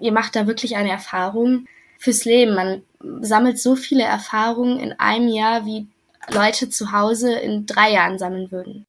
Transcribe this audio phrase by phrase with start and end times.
[0.00, 1.66] ihr macht da wirklich eine Erfahrung
[1.98, 2.54] fürs Leben.
[2.54, 2.82] Man
[3.20, 5.86] sammelt so viele Erfahrungen in einem Jahr, wie
[6.32, 8.86] Leute zu Hause in drei Jahren sammeln würden.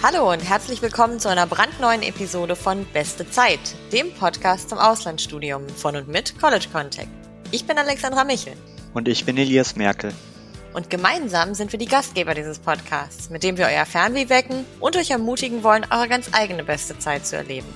[0.00, 3.58] Hallo und herzlich willkommen zu einer brandneuen Episode von Beste Zeit,
[3.92, 7.08] dem Podcast zum Auslandsstudium von und mit College Contact.
[7.50, 8.52] Ich bin Alexandra Michel.
[8.94, 10.12] Und ich bin Elias Merkel.
[10.74, 14.96] Und gemeinsam sind wir die Gastgeber dieses Podcasts, mit dem wir euer Fernweh wecken und
[14.96, 17.66] euch ermutigen wollen, eure ganz eigene beste Zeit zu erleben.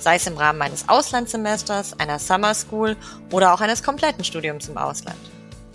[0.00, 2.96] Sei es im Rahmen eines Auslandssemesters, einer Summer School
[3.30, 5.16] oder auch eines kompletten Studiums im Ausland.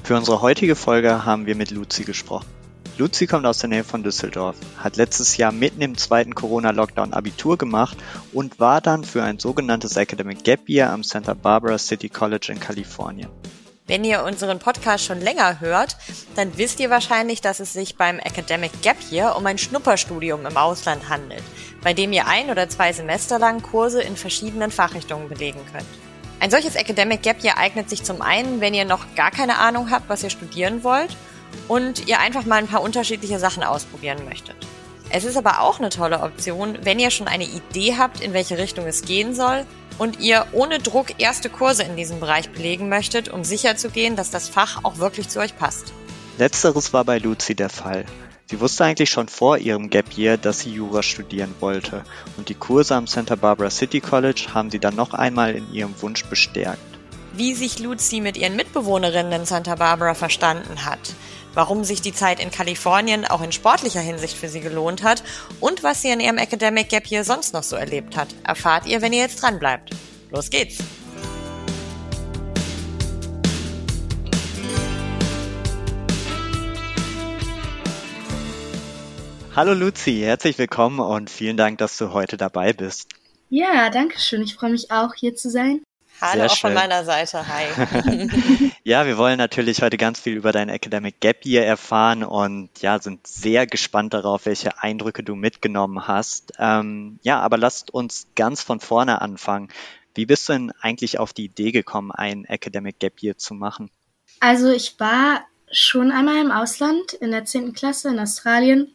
[0.04, 2.48] Für unsere heutige Folge haben wir mit Luzi gesprochen.
[2.98, 7.58] Luzi kommt aus der Nähe von Düsseldorf, hat letztes Jahr mitten im zweiten Corona-Lockdown Abitur
[7.58, 7.98] gemacht
[8.34, 12.60] und war dann für ein sogenanntes Academic Gap Year am Santa Barbara City College in
[12.60, 13.30] Kalifornien.
[13.88, 15.96] Wenn ihr unseren Podcast schon länger hört,
[16.36, 20.58] dann wisst ihr wahrscheinlich, dass es sich beim Academic Gap Year um ein Schnupperstudium im
[20.58, 21.44] Ausland handelt,
[21.82, 25.88] bei dem ihr ein oder zwei Semester lang Kurse in verschiedenen Fachrichtungen belegen könnt.
[26.42, 29.90] Ein solches Academic Gap Year eignet sich zum einen, wenn ihr noch gar keine Ahnung
[29.90, 31.16] habt, was ihr studieren wollt
[31.70, 34.58] und ihr einfach mal ein paar unterschiedliche Sachen ausprobieren möchtet.
[35.10, 38.58] Es ist aber auch eine tolle Option, wenn ihr schon eine Idee habt, in welche
[38.58, 39.66] Richtung es gehen soll
[39.98, 44.50] und ihr ohne Druck erste Kurse in diesem Bereich belegen möchtet, um sicherzugehen, dass das
[44.50, 45.94] Fach auch wirklich zu euch passt.
[46.38, 48.06] Letzteres war bei Lucy der Fall.
[48.50, 52.04] Sie wusste eigentlich schon vor ihrem Gap Year, dass sie Jura studieren wollte
[52.38, 56.02] und die Kurse am Santa Barbara City College haben sie dann noch einmal in ihrem
[56.02, 56.80] Wunsch bestärkt.
[57.34, 61.14] Wie sich Lucy mit ihren Mitbewohnerinnen in Santa Barbara verstanden hat,
[61.58, 65.24] warum sich die Zeit in Kalifornien auch in sportlicher Hinsicht für sie gelohnt hat
[65.60, 69.02] und was sie in ihrem Academic Gap hier sonst noch so erlebt hat, erfahrt ihr,
[69.02, 69.90] wenn ihr jetzt dran bleibt.
[70.30, 70.78] Los geht's!
[79.56, 83.10] Hallo Luzi, herzlich willkommen und vielen Dank, dass du heute dabei bist.
[83.50, 84.44] Ja, danke schön.
[84.44, 85.82] Ich freue mich auch, hier zu sein.
[86.20, 86.62] Hallo Sehr auch schön.
[86.62, 87.46] von meiner Seite.
[87.48, 88.72] Hi.
[88.84, 93.00] ja, wir wollen natürlich heute ganz viel über dein Academic Gap Year erfahren und ja,
[93.00, 96.54] sind sehr gespannt darauf, welche Eindrücke du mitgenommen hast.
[96.58, 99.70] Ähm, ja, aber lasst uns ganz von vorne anfangen.
[100.16, 103.92] Wie bist du denn eigentlich auf die Idee gekommen, ein Academic Gap Year zu machen?
[104.40, 105.42] Also ich war
[105.72, 107.74] schon einmal im Ausland in der 10.
[107.74, 108.92] Klasse in Australien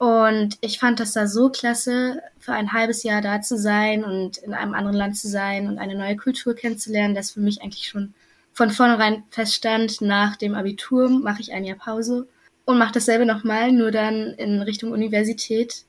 [0.00, 4.38] und ich fand das da so klasse, für ein halbes Jahr da zu sein und
[4.38, 7.86] in einem anderen Land zu sein und eine neue Kultur kennenzulernen, dass für mich eigentlich
[7.88, 8.14] schon
[8.54, 12.26] von vornherein feststand, nach dem Abitur mache ich ein Jahr Pause
[12.64, 15.84] und mache dasselbe nochmal, nur dann in Richtung Universität.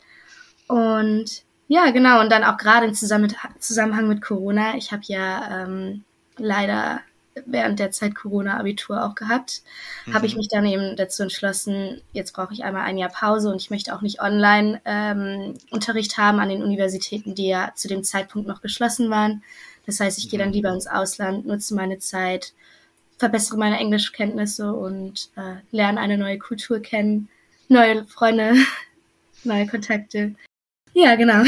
[0.67, 4.75] Und ja, genau, und dann auch gerade im Zusammenhang mit Corona.
[4.75, 6.03] Ich habe ja ähm,
[6.37, 6.99] leider
[7.45, 9.61] während der Zeit Corona-Abitur auch gehabt,
[10.05, 10.13] mhm.
[10.13, 13.61] habe ich mich dann eben dazu entschlossen, jetzt brauche ich einmal ein Jahr Pause und
[13.61, 18.03] ich möchte auch nicht online ähm, Unterricht haben an den Universitäten, die ja zu dem
[18.03, 19.43] Zeitpunkt noch geschlossen waren.
[19.85, 20.55] Das heißt, ich gehe dann mhm.
[20.55, 22.53] lieber ins Ausland, nutze meine Zeit,
[23.17, 27.29] verbessere meine Englischkenntnisse und äh, lerne eine neue Kultur kennen,
[27.67, 28.55] neue Freunde,
[29.43, 30.35] neue Kontakte.
[30.93, 31.43] Ja, genau.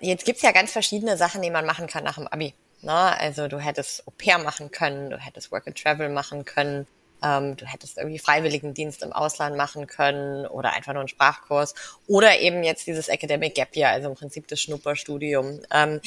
[0.00, 2.54] Jetzt gibt's ja ganz verschiedene Sachen, die man machen kann nach dem Abi.
[2.80, 3.20] Na, ne?
[3.20, 6.86] also du hättest Au pair machen können, du hättest Work and Travel machen können,
[7.22, 11.74] ähm, du hättest irgendwie Freiwilligendienst im Ausland machen können oder einfach nur einen Sprachkurs
[12.06, 15.60] oder eben jetzt dieses Academic Gap Year, also im Prinzip das Schnupperstudium.
[15.72, 16.00] Ähm,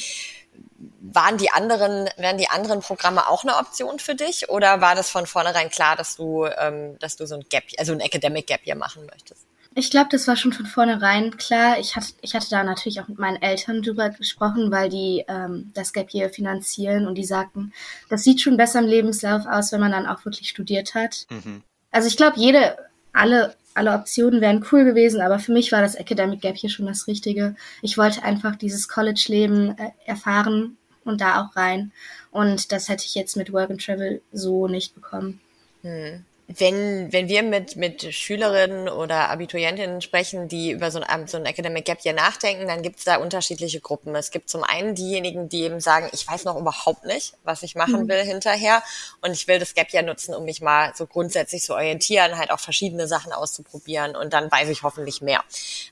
[1.00, 5.10] waren die anderen, wären die anderen Programme auch eine Option für dich oder war das
[5.10, 8.66] von vornherein klar, dass du, ähm, dass du so ein Gap, also ein Academic Gap
[8.66, 9.46] Year machen möchtest?
[9.74, 11.78] Ich glaube, das war schon von vornherein klar.
[11.78, 15.70] Ich hatte, ich hatte da natürlich auch mit meinen Eltern drüber gesprochen, weil die ähm,
[15.74, 17.72] das Gap Year finanzieren und die sagten,
[18.08, 21.26] das sieht schon besser im Lebenslauf aus, wenn man dann auch wirklich studiert hat.
[21.30, 21.62] Mhm.
[21.90, 22.76] Also ich glaube, jede,
[23.12, 26.86] alle, alle Optionen wären cool gewesen, aber für mich war das Academic Gap Year schon
[26.86, 27.56] das Richtige.
[27.80, 31.92] Ich wollte einfach dieses College-Leben äh, erfahren und da auch rein.
[32.30, 35.40] Und das hätte ich jetzt mit Work and Travel so nicht bekommen.
[35.82, 41.36] Hm wenn, wenn wir mit, mit Schülerinnen oder Abiturientinnen sprechen, die über so ein, so
[41.36, 44.14] ein Academic Gap Year nachdenken, dann gibt es da unterschiedliche Gruppen.
[44.14, 47.74] Es gibt zum einen diejenigen, die eben sagen, ich weiß noch überhaupt nicht, was ich
[47.74, 48.08] machen mhm.
[48.08, 48.82] will hinterher
[49.20, 52.50] und ich will das Gap Year nutzen, um mich mal so grundsätzlich zu orientieren, halt
[52.50, 55.42] auch verschiedene Sachen auszuprobieren und dann weiß ich hoffentlich mehr.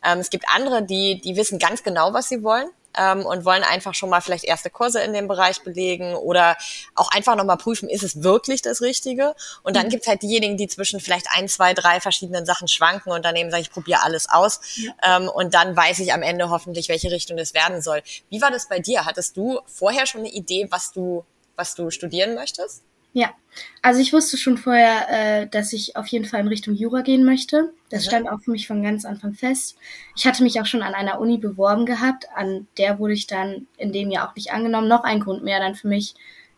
[0.05, 3.63] Ähm, es gibt andere, die, die wissen ganz genau, was sie wollen ähm, und wollen
[3.63, 6.57] einfach schon mal vielleicht erste Kurse in dem Bereich belegen oder
[6.95, 9.35] auch einfach nochmal prüfen, ist es wirklich das Richtige?
[9.63, 9.91] Und dann mhm.
[9.91, 13.51] gibt's halt diejenigen, die zwischen vielleicht ein, zwei, drei verschiedenen Sachen schwanken und dann eben
[13.51, 15.19] sagen, ich probiere alles aus ja.
[15.19, 18.03] ähm, und dann weiß ich am Ende hoffentlich, welche Richtung es werden soll.
[18.29, 19.05] Wie war das bei dir?
[19.05, 21.25] Hattest du vorher schon eine Idee, was du,
[21.57, 22.83] was du studieren möchtest?
[23.13, 23.31] Ja,
[23.83, 25.09] also ich wusste schon vorher,
[25.43, 27.73] äh, dass ich auf jeden Fall in Richtung Jura gehen möchte.
[27.91, 28.09] Das mhm.
[28.09, 29.77] stand auch für mich von ganz Anfang fest.
[30.17, 33.67] Ich hatte mich auch schon an einer Uni beworben gehabt, an der wurde ich dann
[33.77, 34.89] in dem Jahr auch nicht angenommen.
[34.89, 36.15] Noch ein Grund mehr dann für mich,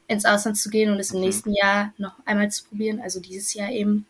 [0.09, 1.25] ins Ausland zu gehen und es im mhm.
[1.25, 4.07] nächsten Jahr noch einmal zu probieren, also dieses Jahr eben.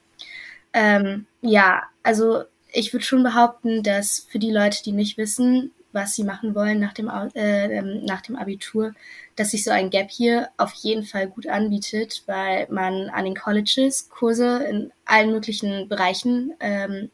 [0.73, 6.15] Ähm, ja, also ich würde schon behaupten, dass für die Leute, die nicht wissen, was
[6.15, 8.93] sie machen wollen nach dem, äh, ähm, nach dem Abitur,
[9.37, 13.37] dass sich so ein Gap hier auf jeden Fall gut anbietet, weil man an den
[13.37, 17.11] Colleges Kurse in allen möglichen Bereichen ähm,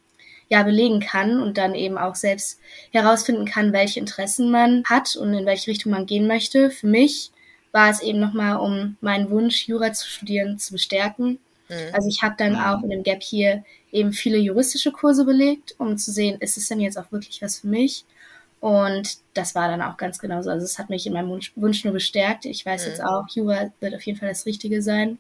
[0.48, 2.58] ja belegen kann und dann eben auch selbst
[2.90, 6.70] herausfinden kann, welche Interessen man hat und in welche Richtung man gehen möchte.
[6.70, 7.32] Für mich
[7.72, 11.38] war es eben nochmal, um meinen Wunsch, Jura zu studieren, zu bestärken.
[11.69, 11.74] Mhm.
[11.92, 15.96] Also ich habe dann auch in dem Gap hier eben viele juristische Kurse belegt, um
[15.98, 18.04] zu sehen, ist es denn jetzt auch wirklich was für mich?
[18.60, 20.50] Und das war dann auch ganz genauso.
[20.50, 22.44] Also es hat mich in meinem Wunsch, Wunsch nur bestärkt.
[22.44, 22.88] Ich weiß mhm.
[22.88, 25.19] jetzt auch, Jura wird auf jeden Fall das Richtige sein.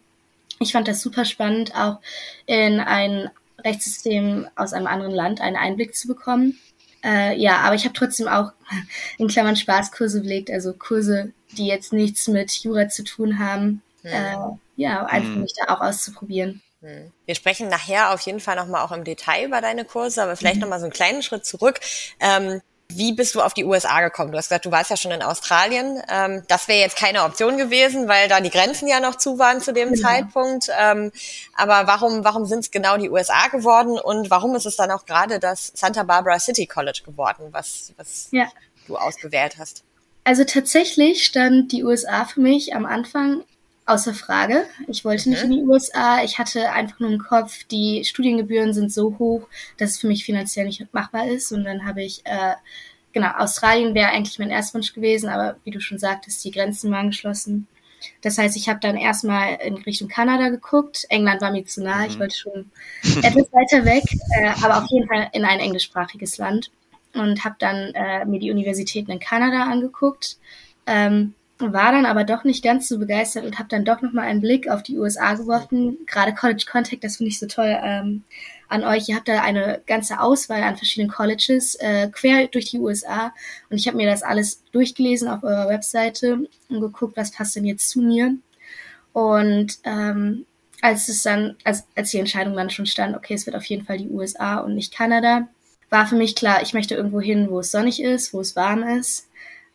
[0.60, 2.00] Ich fand das super spannend, auch
[2.46, 3.30] in ein
[3.64, 6.58] Rechtssystem aus einem anderen Land einen Einblick zu bekommen.
[7.04, 8.52] Äh, ja, aber ich habe trotzdem auch
[9.18, 13.82] in Klammern Spaßkurse belegt, also Kurse, die jetzt nichts mit Jura zu tun haben.
[14.02, 14.10] Mhm.
[14.10, 14.36] Äh,
[14.76, 15.42] ja, einfach mhm.
[15.42, 16.60] mich da auch auszuprobieren.
[16.80, 17.12] Mhm.
[17.26, 20.56] Wir sprechen nachher auf jeden Fall nochmal auch im Detail über deine Kurse, aber vielleicht
[20.56, 20.62] mhm.
[20.62, 21.80] nochmal so einen kleinen Schritt zurück.
[22.20, 24.32] Ähm, wie bist du auf die USA gekommen?
[24.32, 26.02] Du hast gesagt, du warst ja schon in Australien.
[26.10, 29.60] Ähm, das wäre jetzt keine Option gewesen, weil da die Grenzen ja noch zu waren
[29.60, 30.08] zu dem genau.
[30.08, 30.68] Zeitpunkt.
[30.78, 31.12] Ähm,
[31.54, 35.04] aber warum, warum sind es genau die USA geworden und warum ist es dann auch
[35.04, 38.46] gerade das Santa Barbara City College geworden, was, was ja.
[38.86, 39.84] du ausgewählt hast?
[40.24, 43.44] Also tatsächlich stand die USA für mich am Anfang
[43.88, 44.64] außer Frage.
[44.86, 45.52] Ich wollte nicht mhm.
[45.52, 46.22] in die USA.
[46.22, 50.24] Ich hatte einfach nur im Kopf, die Studiengebühren sind so hoch, dass es für mich
[50.24, 51.52] finanziell nicht machbar ist.
[51.52, 52.54] Und dann habe ich, äh,
[53.12, 57.08] genau, Australien wäre eigentlich mein Erstwunsch gewesen, aber wie du schon sagtest, die Grenzen waren
[57.08, 57.66] geschlossen.
[58.22, 61.06] Das heißt, ich habe dann erstmal in Richtung Kanada geguckt.
[61.08, 62.06] England war mir zu nah.
[62.06, 62.20] Ich mhm.
[62.20, 62.70] wollte schon
[63.22, 64.04] etwas weiter weg,
[64.38, 66.70] äh, aber auf jeden Fall in ein englischsprachiges Land.
[67.14, 70.36] Und habe dann äh, mir die Universitäten in Kanada angeguckt.
[70.86, 74.40] Ähm, war dann aber doch nicht ganz so begeistert und habe dann doch nochmal einen
[74.40, 75.98] Blick auf die USA geworfen.
[76.06, 78.22] Gerade College Contact, das finde ich so toll ähm,
[78.68, 79.08] an euch.
[79.08, 83.32] Ihr habt da eine ganze Auswahl an verschiedenen Colleges äh, quer durch die USA
[83.70, 87.64] und ich habe mir das alles durchgelesen auf eurer Webseite und geguckt, was passt denn
[87.64, 88.36] jetzt zu mir.
[89.12, 90.46] Und ähm,
[90.80, 93.84] als es dann, als, als die Entscheidung dann schon stand, okay, es wird auf jeden
[93.84, 95.48] Fall die USA und nicht Kanada,
[95.90, 98.82] war für mich klar, ich möchte irgendwo hin, wo es sonnig ist, wo es warm
[98.82, 99.28] ist.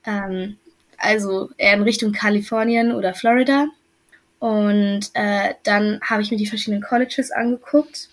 [0.06, 0.57] Ähm,
[0.98, 3.68] also eher in Richtung Kalifornien oder Florida.
[4.40, 8.10] Und äh, dann habe ich mir die verschiedenen Colleges angeguckt.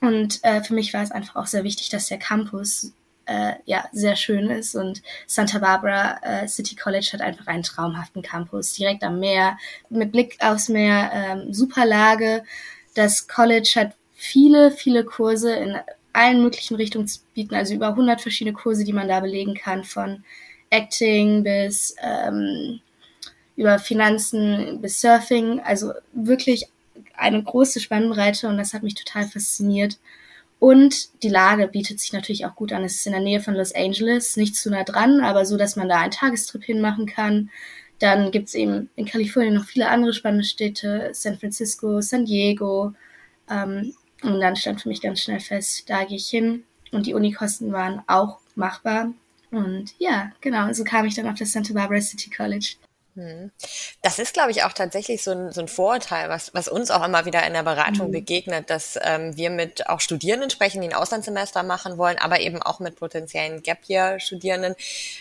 [0.00, 2.92] Und äh, für mich war es einfach auch sehr wichtig, dass der Campus
[3.26, 4.74] äh, ja sehr schön ist.
[4.74, 9.56] Und Santa Barbara äh, City College hat einfach einen traumhaften Campus, direkt am Meer,
[9.88, 12.44] mit Blick aufs Meer, ähm, super Lage.
[12.94, 15.76] Das College hat viele, viele Kurse in
[16.12, 19.84] allen möglichen Richtungen zu bieten, also über 100 verschiedene Kurse, die man da belegen kann,
[19.84, 20.24] von
[20.70, 22.80] Acting bis ähm,
[23.56, 25.60] über Finanzen bis Surfing.
[25.60, 26.66] Also wirklich
[27.14, 29.98] eine große Spannbreite und das hat mich total fasziniert.
[30.58, 32.84] Und die Lage bietet sich natürlich auch gut an.
[32.84, 35.74] Es ist in der Nähe von Los Angeles, nicht zu nah dran, aber so, dass
[35.76, 37.50] man da einen Tagestrip hinmachen kann.
[37.98, 42.94] Dann gibt's eben in Kalifornien noch viele andere spannende Städte, San Francisco, San Diego.
[43.50, 46.64] Ähm, und dann stand für mich ganz schnell fest, da gehe ich hin.
[46.92, 49.12] Und die Unikosten waren auch machbar.
[49.50, 52.76] Und ja, genau, so kam ich dann auf das Santa Barbara City College.
[53.14, 53.50] Hm.
[54.02, 57.04] Das ist, glaube ich, auch tatsächlich so ein, so ein Vorurteil, was, was uns auch
[57.04, 58.12] immer wieder in der Beratung mhm.
[58.12, 62.62] begegnet, dass ähm, wir mit auch Studierenden sprechen, die ein Auslandssemester machen wollen, aber eben
[62.62, 64.74] auch mit potenziellen Gap-Year-Studierenden.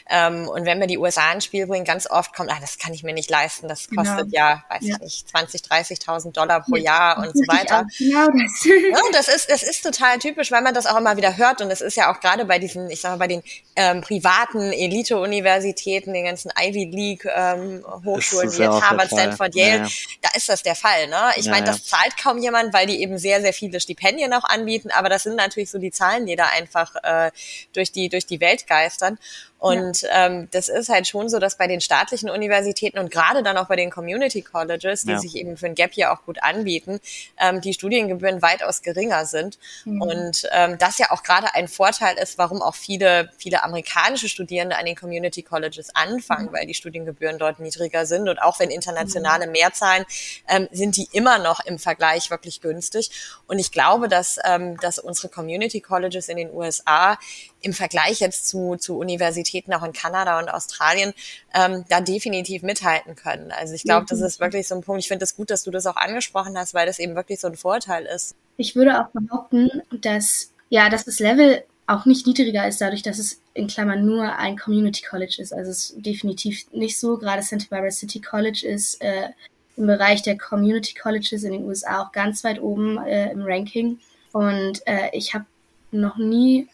[0.09, 2.93] Ähm, und wenn wir die USA ins Spiel bringen, ganz oft kommt, ah, das kann
[2.93, 4.37] ich mir nicht leisten, das kostet genau.
[4.37, 4.95] ja, weiß ja.
[4.95, 6.83] ich nicht, 20, 30.000 Dollar pro ja.
[6.83, 7.85] Jahr und so weiter.
[7.97, 8.65] Genau das.
[8.65, 11.61] Ja, das ist, das ist total typisch, weil man das auch immer wieder hört.
[11.61, 13.43] Und es ist ja auch gerade bei diesen, ich sage mal, bei den
[13.75, 19.83] ähm, privaten Elite-Universitäten, den ganzen Ivy League, ähm, Hochschulen wie jetzt Harvard, Stanford, Yale, ja,
[19.83, 19.89] ja.
[20.21, 21.07] da ist das der Fall.
[21.07, 21.31] Ne?
[21.35, 24.43] Ich ja, meine, das zahlt kaum jemand, weil die eben sehr, sehr viele Stipendien auch
[24.43, 27.31] anbieten, aber das sind natürlich so die Zahlen, die da einfach äh,
[27.73, 29.17] durch, die, durch die Welt geistern.
[29.59, 30.25] Und ja.
[30.25, 33.67] ähm, das ist halt schon so, dass bei den staatlichen Universitäten und gerade dann auch
[33.67, 35.19] bei den Community Colleges, die ja.
[35.19, 37.01] sich eben für ein Gap Year auch gut anbieten,
[37.37, 39.59] ähm, die Studiengebühren weitaus geringer sind.
[39.83, 40.01] Mhm.
[40.01, 44.77] Und ähm, das ja auch gerade ein Vorteil ist, warum auch viele, viele amerikanische Studierende
[44.77, 46.53] an den Community Colleges anfangen, mhm.
[46.53, 48.29] weil die Studiengebühren dort niedriger sind.
[48.29, 49.51] Und auch wenn internationale mhm.
[49.51, 50.05] mehr zahlen,
[50.47, 53.11] ähm, sind die immer noch im Vergleich wirklich günstig.
[53.45, 57.17] Und ich glaube, dass, ähm, dass unsere Community Colleges in den USA
[57.61, 61.13] im Vergleich jetzt zu, zu Universitäten auch in Kanada und Australien
[61.53, 63.51] ähm, da definitiv mithalten können.
[63.51, 65.01] Also ich glaube, das ist wirklich so ein Punkt.
[65.01, 67.39] Ich finde es das gut, dass du das auch angesprochen hast, weil das eben wirklich
[67.39, 68.35] so ein Vorteil ist.
[68.57, 73.17] Ich würde auch behaupten, dass ja, dass das Level auch nicht niedriger ist, dadurch, dass
[73.17, 75.51] es in Klammern nur ein Community College ist.
[75.51, 77.17] Also es ist definitiv nicht so.
[77.17, 79.29] Gerade Santa Barbara City College ist äh,
[79.75, 83.99] im Bereich der Community Colleges in den USA auch ganz weit oben äh, im Ranking.
[84.33, 85.45] Und äh, ich habe
[85.91, 86.67] noch nie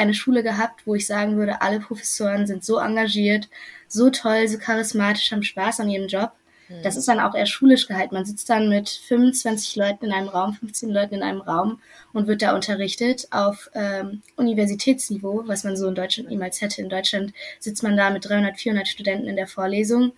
[0.00, 3.48] eine Schule gehabt, wo ich sagen würde, alle Professoren sind so engagiert,
[3.86, 6.32] so toll, so charismatisch, haben Spaß an ihrem Job.
[6.68, 6.82] Mhm.
[6.82, 8.14] Das ist dann auch eher schulisch gehalten.
[8.14, 11.80] Man sitzt dann mit 25 Leuten in einem Raum, 15 Leuten in einem Raum
[12.12, 16.80] und wird da unterrichtet auf ähm, Universitätsniveau, was man so in Deutschland niemals hätte.
[16.80, 20.12] In Deutschland sitzt man da mit 300, 400 Studenten in der Vorlesung.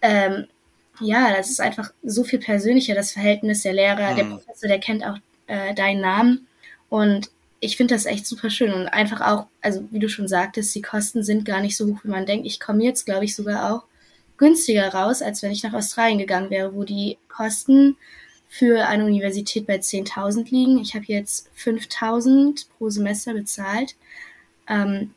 [0.00, 0.46] Ähm,
[1.00, 4.16] ja, das ist einfach so viel persönlicher, das Verhältnis der Lehrer, mhm.
[4.16, 6.46] der Professor, der kennt auch äh, deinen Namen.
[6.88, 10.74] Und ich finde das echt super schön und einfach auch, also wie du schon sagtest,
[10.74, 12.46] die Kosten sind gar nicht so hoch, wie man denkt.
[12.46, 13.84] Ich komme jetzt, glaube ich, sogar auch
[14.38, 17.96] günstiger raus, als wenn ich nach Australien gegangen wäre, wo die Kosten
[18.48, 20.78] für eine Universität bei 10.000 liegen.
[20.78, 23.94] Ich habe jetzt 5.000 pro Semester bezahlt.
[24.66, 25.14] Ähm,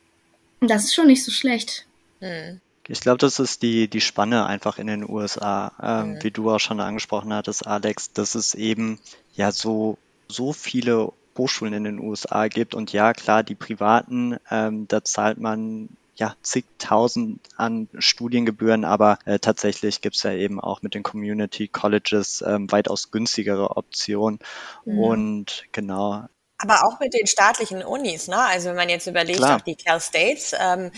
[0.60, 1.86] das ist schon nicht so schlecht.
[2.20, 2.60] Hm.
[2.86, 6.22] Ich glaube, das ist die, die Spanne einfach in den USA, ähm, mhm.
[6.22, 8.98] wie du auch schon angesprochen hattest, Alex, dass es eben
[9.34, 9.96] ja so,
[10.28, 12.74] so viele Hochschulen in den USA gibt.
[12.74, 19.38] Und ja, klar, die privaten, ähm, da zahlt man ja zigtausend an Studiengebühren, aber äh,
[19.38, 24.38] tatsächlich gibt's ja eben auch mit den Community Colleges ähm, weitaus günstigere Optionen.
[24.84, 24.98] Mhm.
[24.98, 26.24] Und genau,
[26.56, 28.38] aber auch mit den staatlichen Unis, ne?
[28.38, 29.56] Also wenn man jetzt überlegt, Klar.
[29.56, 30.92] auch die Cal States, ähm,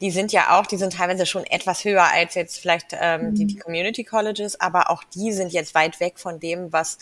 [0.00, 3.34] die sind ja auch, die sind teilweise schon etwas höher als jetzt vielleicht ähm, mhm.
[3.34, 6.98] die, die Community Colleges, aber auch die sind jetzt weit weg von dem, was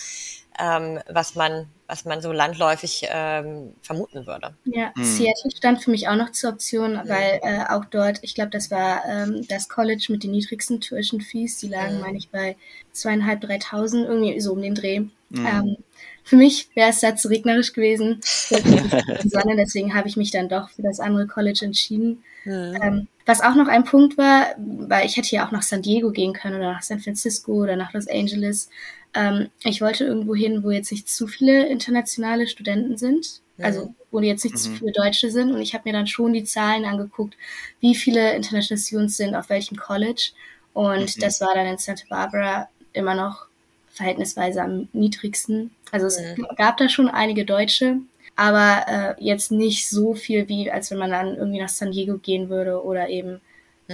[0.58, 4.54] ähm, was man was man so landläufig ähm, vermuten würde.
[4.64, 5.04] Ja, mhm.
[5.04, 7.08] Seattle stand für mich auch noch zur Option, mhm.
[7.08, 11.20] weil äh, auch dort, ich glaube, das war ähm, das College mit den niedrigsten Tuition
[11.20, 12.00] Fees, die lagen, mhm.
[12.00, 12.56] meine ich, bei
[12.92, 15.02] zweieinhalb, dreitausend, irgendwie so um den Dreh.
[15.30, 15.46] Mhm.
[15.46, 15.76] Ähm,
[16.22, 20.70] für mich wäre es da zu regnerisch gewesen, Sonne, deswegen habe ich mich dann doch
[20.70, 22.24] für das andere College entschieden.
[22.44, 22.78] Mhm.
[22.82, 26.10] Ähm, was auch noch ein Punkt war, weil ich hätte ja auch nach San Diego
[26.10, 28.70] gehen können oder nach San Francisco oder nach Los Angeles.
[29.14, 33.40] Ähm, ich wollte irgendwo hin, wo jetzt nicht zu viele internationale Studenten sind.
[33.58, 34.58] Also wo jetzt nicht mhm.
[34.58, 35.52] zu viele Deutsche sind.
[35.52, 37.36] Und ich habe mir dann schon die Zahlen angeguckt,
[37.80, 40.32] wie viele International Students sind auf welchem College.
[40.72, 41.20] Und mhm.
[41.20, 43.46] das war dann in Santa Barbara immer noch
[43.96, 45.74] verhältnisweise am niedrigsten.
[45.90, 46.46] Also es mhm.
[46.56, 47.96] gab da schon einige Deutsche,
[48.36, 52.18] aber äh, jetzt nicht so viel, wie als wenn man dann irgendwie nach San Diego
[52.18, 53.40] gehen würde oder eben mhm.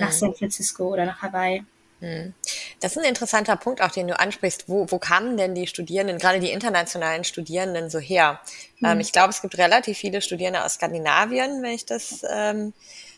[0.00, 1.64] nach San Francisco oder nach Hawaii.
[2.00, 2.34] Mhm.
[2.80, 4.68] Das ist ein interessanter Punkt, auch den du ansprichst.
[4.68, 8.40] Wo, wo kamen denn die Studierenden, gerade die internationalen Studierenden, so her?
[8.80, 8.88] Mhm.
[8.88, 12.72] Ähm, ich glaube, es gibt relativ viele Studierende aus Skandinavien, wenn ich das ähm,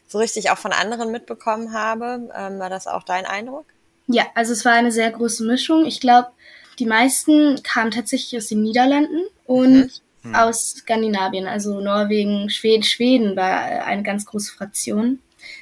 [0.06, 2.28] so richtig auch von anderen mitbekommen habe.
[2.36, 3.64] Ähm, war das auch dein Eindruck?
[4.06, 5.86] Ja, also es war eine sehr große Mischung.
[5.86, 6.28] Ich glaube,
[6.78, 10.34] die meisten kamen tatsächlich aus den Niederlanden und mhm.
[10.34, 12.82] aus Skandinavien, also Norwegen, Schweden.
[12.82, 15.20] Schweden war eine ganz große Fraktion.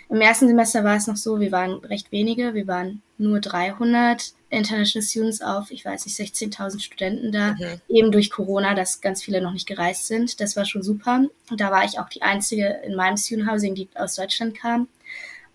[0.08, 4.32] Im ersten Semester war es noch so, wir waren recht wenige, wir waren nur 300
[4.50, 7.80] International Students auf, ich weiß nicht, 16.000 Studenten da, mhm.
[7.88, 10.40] eben durch Corona, dass ganz viele noch nicht gereist sind.
[10.40, 11.24] Das war schon super.
[11.50, 14.88] Und da war ich auch die einzige in meinem Student Housing, die aus Deutschland kam.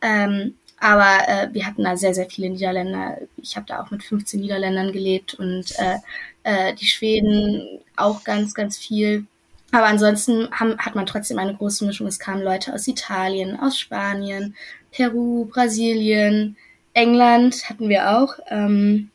[0.01, 3.17] Ähm, aber äh, wir hatten da sehr, sehr viele Niederländer.
[3.37, 5.97] Ich habe da auch mit 15 Niederländern gelebt und äh,
[6.43, 9.25] äh, die Schweden auch ganz, ganz viel.
[9.71, 12.07] Aber ansonsten haben, hat man trotzdem eine große Mischung.
[12.07, 14.55] Es kamen Leute aus Italien, aus Spanien,
[14.91, 16.55] Peru, Brasilien,
[16.93, 18.35] England hatten wir auch.
[18.47, 19.11] Ähm,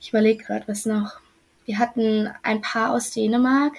[0.00, 1.20] ich überlege gerade, was noch.
[1.64, 3.72] Wir hatten ein paar aus Dänemark.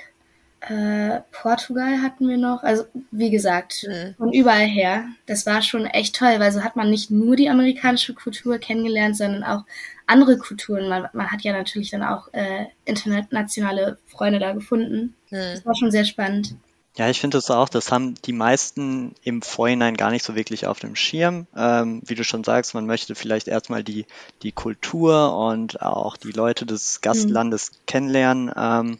[0.68, 2.64] Äh, Portugal hatten wir noch.
[2.64, 4.16] Also wie gesagt, mhm.
[4.18, 5.06] von überall her.
[5.26, 9.16] Das war schon echt toll, weil so hat man nicht nur die amerikanische Kultur kennengelernt,
[9.16, 9.64] sondern auch
[10.08, 10.90] andere Kulturen.
[10.90, 15.16] Man, man hat ja natürlich dann auch äh, internationale Freunde da gefunden.
[15.30, 15.36] Mhm.
[15.36, 16.56] Das war schon sehr spannend.
[16.98, 20.66] Ja, ich finde es auch, das haben die meisten im Vorhinein gar nicht so wirklich
[20.66, 21.46] auf dem Schirm.
[21.56, 24.06] Ähm, wie du schon sagst, man möchte vielleicht erstmal die,
[24.44, 27.76] die Kultur und auch die Leute des Gastlandes mhm.
[27.86, 28.52] kennenlernen.
[28.56, 29.00] Ähm,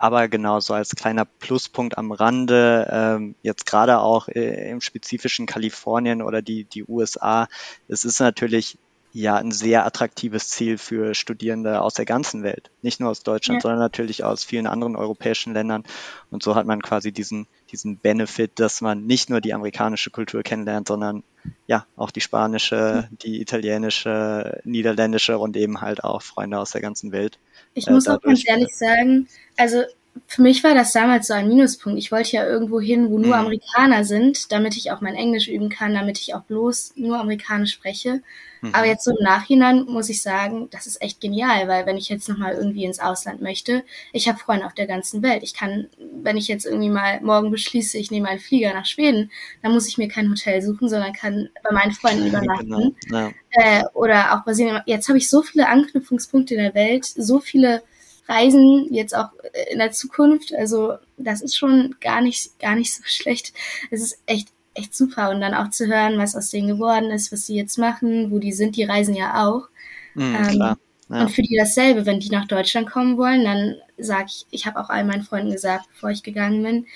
[0.00, 5.44] aber genau so als kleiner Pluspunkt am Rande, ähm, jetzt gerade auch äh, im spezifischen
[5.44, 7.48] Kalifornien oder die, die USA,
[7.86, 8.78] es ist natürlich
[9.12, 12.70] ja ein sehr attraktives Ziel für Studierende aus der ganzen Welt.
[12.80, 13.60] Nicht nur aus Deutschland, ja.
[13.60, 15.84] sondern natürlich aus vielen anderen europäischen Ländern.
[16.30, 20.42] Und so hat man quasi diesen, diesen Benefit, dass man nicht nur die amerikanische Kultur
[20.42, 21.22] kennenlernt, sondern
[21.66, 27.12] ja auch die spanische, die italienische, niederländische und eben halt auch Freunde aus der ganzen
[27.12, 27.38] Welt.
[27.74, 29.82] Ich muss äh, auch ganz ehrlich sagen, also
[30.26, 31.98] für mich war das damals so ein Minuspunkt.
[31.98, 33.46] Ich wollte ja irgendwo hin, wo nur mhm.
[33.46, 37.72] Amerikaner sind, damit ich auch mein Englisch üben kann, damit ich auch bloß nur Amerikanisch
[37.72, 38.22] spreche.
[38.60, 38.74] Mhm.
[38.74, 42.08] Aber jetzt so im Nachhinein muss ich sagen, das ist echt genial, weil wenn ich
[42.08, 45.42] jetzt nochmal irgendwie ins Ausland möchte, ich habe Freunde auf der ganzen Welt.
[45.42, 49.30] Ich kann, wenn ich jetzt irgendwie mal morgen beschließe, ich nehme einen Flieger nach Schweden,
[49.62, 52.96] dann muss ich mir kein Hotel suchen, sondern kann bei meinen Freunden übernachten.
[53.00, 53.10] Genau.
[53.10, 53.32] Ja.
[53.50, 54.80] Äh, oder auch Brasilien.
[54.86, 57.82] Jetzt habe ich so viele Anknüpfungspunkte in der Welt, so viele
[58.30, 59.30] Reisen jetzt auch
[59.70, 60.54] in der Zukunft.
[60.54, 63.52] Also das ist schon gar nicht, gar nicht so schlecht.
[63.90, 65.30] Es ist echt, echt super.
[65.30, 68.38] Und dann auch zu hören, was aus denen geworden ist, was sie jetzt machen, wo
[68.38, 69.68] die sind, die reisen ja auch.
[70.14, 70.78] Mhm, ähm, klar.
[71.08, 71.22] Ja.
[71.22, 74.78] Und für die dasselbe, wenn die nach Deutschland kommen wollen, dann sage ich, ich habe
[74.78, 76.86] auch all meinen Freunden gesagt, bevor ich gegangen bin,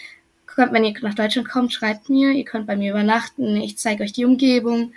[0.56, 4.12] wenn ihr nach Deutschland kommt, schreibt mir, ihr könnt bei mir übernachten, ich zeige euch
[4.12, 4.92] die Umgebung.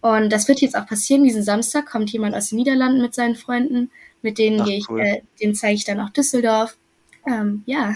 [0.00, 1.24] Und das wird jetzt auch passieren.
[1.24, 3.90] Diesen Samstag kommt jemand aus den Niederlanden mit seinen Freunden.
[4.22, 5.00] Mit denen gehe ich, cool.
[5.00, 6.76] äh, den zeige ich dann auch Düsseldorf.
[7.26, 7.94] Ähm, ja.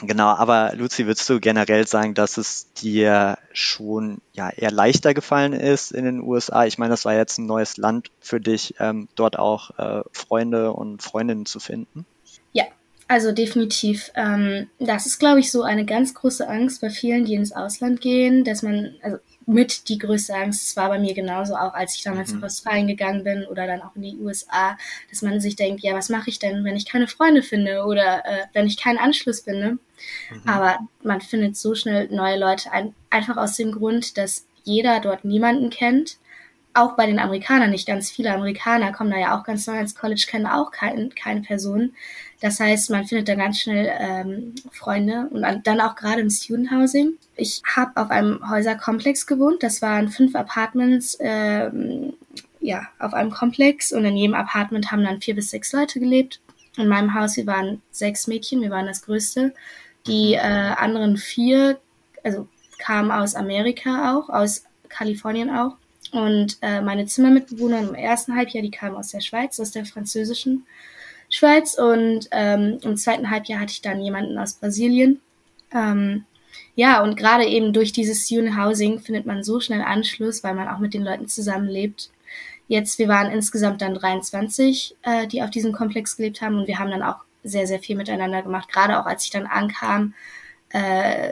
[0.00, 5.52] Genau, aber Luzi, würdest du generell sagen, dass es dir schon ja eher leichter gefallen
[5.52, 6.64] ist in den USA?
[6.64, 10.72] Ich meine, das war jetzt ein neues Land für dich, ähm, dort auch äh, Freunde
[10.72, 12.06] und Freundinnen zu finden.
[13.08, 14.10] Also definitiv.
[14.14, 18.00] Ähm, das ist, glaube ich, so eine ganz große Angst bei vielen, die ins Ausland
[18.00, 20.68] gehen, dass man, also mit die größte Angst.
[20.68, 22.40] Es war bei mir genauso auch, als ich damals mhm.
[22.40, 24.76] nach Australien gegangen bin oder dann auch in die USA,
[25.10, 28.24] dass man sich denkt, ja, was mache ich denn, wenn ich keine Freunde finde oder
[28.24, 29.72] äh, wenn ich keinen Anschluss finde.
[30.30, 30.42] Mhm.
[30.46, 35.24] Aber man findet so schnell neue Leute, ein, einfach aus dem Grund, dass jeder dort
[35.24, 36.18] niemanden kennt
[36.74, 39.94] auch bei den Amerikanern nicht ganz viele Amerikaner kommen da ja auch ganz neu ins
[39.94, 41.94] College, kennen auch kein, keine Person.
[42.40, 46.70] Das heißt, man findet da ganz schnell ähm, Freunde und dann auch gerade im Student
[46.72, 47.14] Housing.
[47.36, 49.62] Ich habe auf einem Häuserkomplex gewohnt.
[49.62, 52.14] Das waren fünf Apartments, ähm,
[52.60, 56.40] ja, auf einem Komplex und in jedem Apartment haben dann vier bis sechs Leute gelebt.
[56.76, 59.52] In meinem Haus, wir waren sechs Mädchen, wir waren das Größte.
[60.06, 61.78] Die äh, anderen vier,
[62.24, 62.48] also
[62.78, 65.76] kamen aus Amerika auch, aus Kalifornien auch.
[66.12, 70.66] Und äh, meine Zimmermitbewohner im ersten Halbjahr, die kamen aus der Schweiz, aus der französischen
[71.30, 71.74] Schweiz.
[71.74, 75.20] Und ähm, im zweiten Halbjahr hatte ich dann jemanden aus Brasilien.
[75.72, 76.24] Ähm,
[76.74, 80.68] ja, und gerade eben durch dieses Student Housing findet man so schnell Anschluss, weil man
[80.68, 82.10] auch mit den Leuten zusammenlebt.
[82.68, 86.78] Jetzt, wir waren insgesamt dann 23, äh, die auf diesem Komplex gelebt haben und wir
[86.78, 88.70] haben dann auch sehr, sehr viel miteinander gemacht.
[88.70, 90.14] Gerade auch als ich dann ankam,
[90.70, 91.30] äh,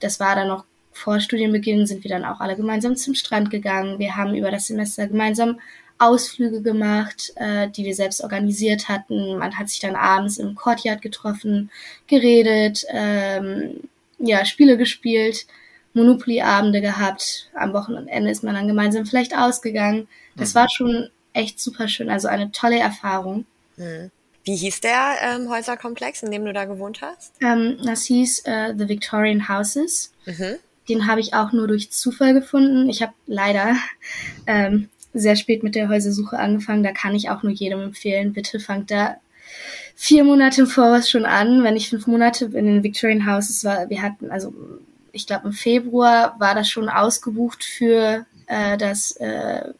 [0.00, 0.64] das war dann noch
[0.94, 3.98] vor Studienbeginn sind wir dann auch alle gemeinsam zum Strand gegangen.
[3.98, 5.60] Wir haben über das Semester gemeinsam
[5.98, 9.36] Ausflüge gemacht, äh, die wir selbst organisiert hatten.
[9.38, 11.70] Man hat sich dann abends im Courtyard getroffen,
[12.06, 13.80] geredet, ähm,
[14.18, 15.46] ja, Spiele gespielt,
[15.94, 17.50] Monopoly-Abende gehabt.
[17.54, 20.08] Am Wochenende ist man dann gemeinsam vielleicht ausgegangen.
[20.36, 20.58] Das mhm.
[20.58, 23.44] war schon echt super schön, also eine tolle Erfahrung.
[23.76, 24.10] Mhm.
[24.44, 27.32] Wie hieß der ähm, Häuserkomplex, in dem du da gewohnt hast?
[27.40, 30.12] Ähm, das hieß äh, The Victorian Houses.
[30.26, 30.56] Mhm.
[30.88, 32.88] Den habe ich auch nur durch Zufall gefunden.
[32.88, 33.76] Ich habe leider
[34.46, 36.82] ähm, sehr spät mit der Häusersuche angefangen.
[36.82, 39.16] Da kann ich auch nur jedem empfehlen, bitte fangt da
[39.94, 41.62] vier Monate im Voraus schon an.
[41.62, 44.52] Wenn ich fünf Monate in den Victorian Houses war, wir hatten, also
[45.12, 49.72] ich glaube im Februar war das schon ausgebucht für äh, das äh,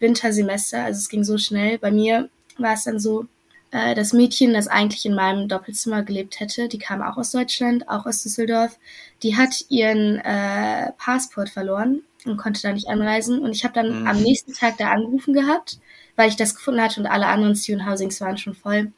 [0.00, 0.84] Wintersemester.
[0.84, 1.78] Also es ging so schnell.
[1.78, 2.28] Bei mir
[2.58, 3.26] war es dann so,
[3.74, 7.88] äh, das Mädchen, das eigentlich in meinem Doppelzimmer gelebt hätte, die kam auch aus Deutschland,
[7.88, 8.78] auch aus Düsseldorf,
[9.24, 13.40] die hat ihren äh, Passport verloren und konnte da nicht anreisen.
[13.40, 14.06] Und ich habe dann mhm.
[14.06, 15.80] am nächsten Tag da angerufen gehabt,
[16.14, 18.92] weil ich das gefunden hatte und alle anderen Student Housings waren schon voll.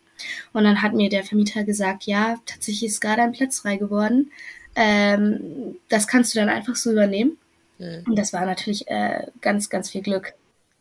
[0.53, 4.31] Und dann hat mir der Vermieter gesagt, ja, tatsächlich ist gerade ein Platz frei geworden.
[4.75, 7.39] Ähm, das kannst du dann einfach so übernehmen.
[7.79, 8.05] Mhm.
[8.09, 10.35] Und das war natürlich äh, ganz, ganz viel Glück.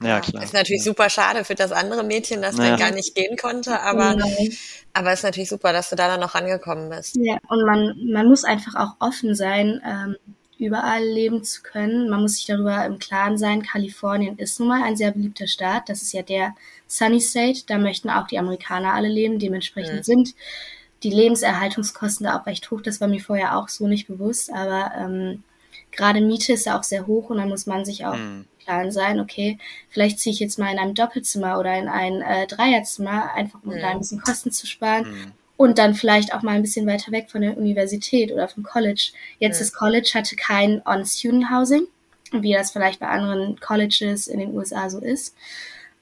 [0.03, 0.43] Ja, klar.
[0.43, 0.91] Ist natürlich ja.
[0.91, 2.69] super schade für das andere Mädchen, das ja.
[2.69, 4.53] dann gar nicht gehen konnte, aber, Nein.
[4.93, 7.15] aber ist natürlich super, dass du da dann noch rangekommen bist.
[7.15, 10.17] Ja, und man, man muss einfach auch offen sein, ähm,
[10.58, 12.10] überall leben zu können.
[12.10, 15.89] Man muss sich darüber im Klaren sein, Kalifornien ist nun mal ein sehr beliebter Staat.
[15.89, 16.55] Das ist ja der
[16.88, 17.63] Sunny State.
[17.67, 19.39] Da möchten auch die Amerikaner alle leben.
[19.39, 20.03] Dementsprechend mhm.
[20.03, 20.36] sind
[21.03, 22.81] die Lebenserhaltungskosten da auch recht hoch.
[22.81, 25.43] Das war mir vorher auch so nicht bewusst, aber ähm,
[25.91, 28.45] gerade Miete ist ja auch sehr hoch und da muss man sich auch mhm.
[28.65, 29.58] Plan sein, okay,
[29.89, 33.73] vielleicht ziehe ich jetzt mal in einem Doppelzimmer oder in ein äh, Dreierzimmer, einfach um
[33.73, 33.80] mhm.
[33.80, 35.10] da ein bisschen Kosten zu sparen.
[35.10, 35.32] Mhm.
[35.58, 39.12] Und dann vielleicht auch mal ein bisschen weiter weg von der Universität oder vom College.
[39.39, 39.60] Jetzt mhm.
[39.60, 41.88] das College hatte kein On-Student-Housing,
[42.34, 45.34] wie das vielleicht bei anderen Colleges in den USA so ist.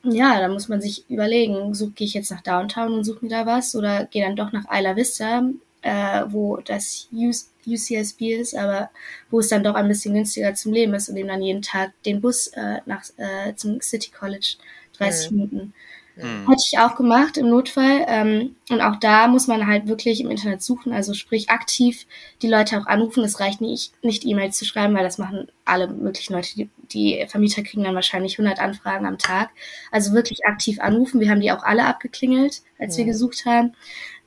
[0.04, 3.30] Ja, da muss man sich überlegen, suche gehe ich jetzt nach Downtown und suche mir
[3.30, 5.44] da was oder gehe dann doch nach Isla Vista,
[5.84, 8.90] äh, wo das UCSB ist, aber
[9.30, 11.92] wo es dann doch ein bisschen günstiger zum Leben ist und eben dann jeden Tag
[12.04, 14.56] den Bus äh, nach, äh, zum City College
[14.98, 15.38] 30 mhm.
[15.38, 15.74] Minuten
[16.16, 16.48] Mhm.
[16.48, 18.06] Hätte ich auch gemacht im Notfall.
[18.08, 22.06] Ähm, und auch da muss man halt wirklich im Internet suchen, also sprich aktiv
[22.42, 23.24] die Leute auch anrufen.
[23.24, 26.56] Es reicht nicht, nicht E-Mails zu schreiben, weil das machen alle möglichen Leute.
[26.56, 29.50] Die, die Vermieter kriegen dann wahrscheinlich 100 Anfragen am Tag.
[29.92, 31.20] Also wirklich aktiv anrufen.
[31.20, 33.00] Wir haben die auch alle abgeklingelt, als mhm.
[33.00, 33.74] wir gesucht haben.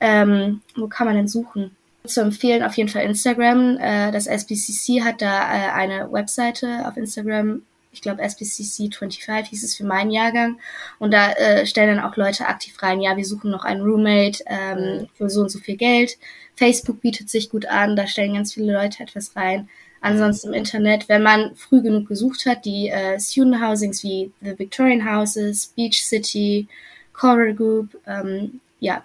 [0.00, 1.76] Ähm, wo kann man denn suchen?
[2.04, 3.78] Zu empfehlen auf jeden Fall Instagram.
[3.78, 7.62] Äh, das SBCC hat da äh, eine Webseite auf Instagram,
[7.96, 10.58] ich glaube SBCC 25 hieß es für meinen Jahrgang.
[10.98, 14.44] Und da äh, stellen dann auch Leute aktiv rein, ja, wir suchen noch einen Roommate
[14.46, 15.08] ähm, mhm.
[15.14, 16.18] für so und so viel Geld.
[16.56, 19.68] Facebook bietet sich gut an, da stellen ganz viele Leute etwas rein.
[20.02, 24.58] Ansonsten im Internet, wenn man früh genug gesucht hat, die äh, Student Housings wie The
[24.58, 26.68] Victorian Houses, Beach City,
[27.14, 29.02] Coral Group, ähm, ja,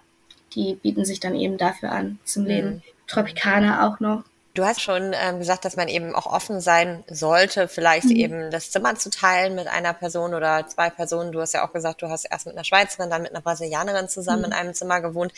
[0.54, 2.70] die bieten sich dann eben dafür an zum Leben.
[2.70, 2.82] Mhm.
[3.08, 4.24] Tropikaner auch noch.
[4.54, 8.16] Du hast schon ähm, gesagt, dass man eben auch offen sein sollte, vielleicht mhm.
[8.18, 11.32] eben das Zimmer zu teilen mit einer Person oder zwei Personen.
[11.32, 14.10] Du hast ja auch gesagt, du hast erst mit einer Schweizerin, dann mit einer Brasilianerin
[14.10, 14.46] zusammen mhm.
[14.46, 15.32] in einem Zimmer gewohnt.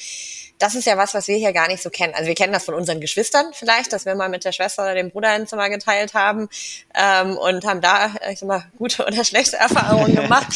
[0.58, 2.16] Das ist ja was, was wir hier gar nicht so kennen.
[2.16, 4.96] Also wir kennen das von unseren Geschwistern vielleicht, dass wir mal mit der Schwester oder
[4.96, 6.50] dem Bruder ein Zimmer geteilt haben
[6.96, 10.48] ähm, und haben da, ich sag mal, gute oder schlechte Erfahrungen gemacht.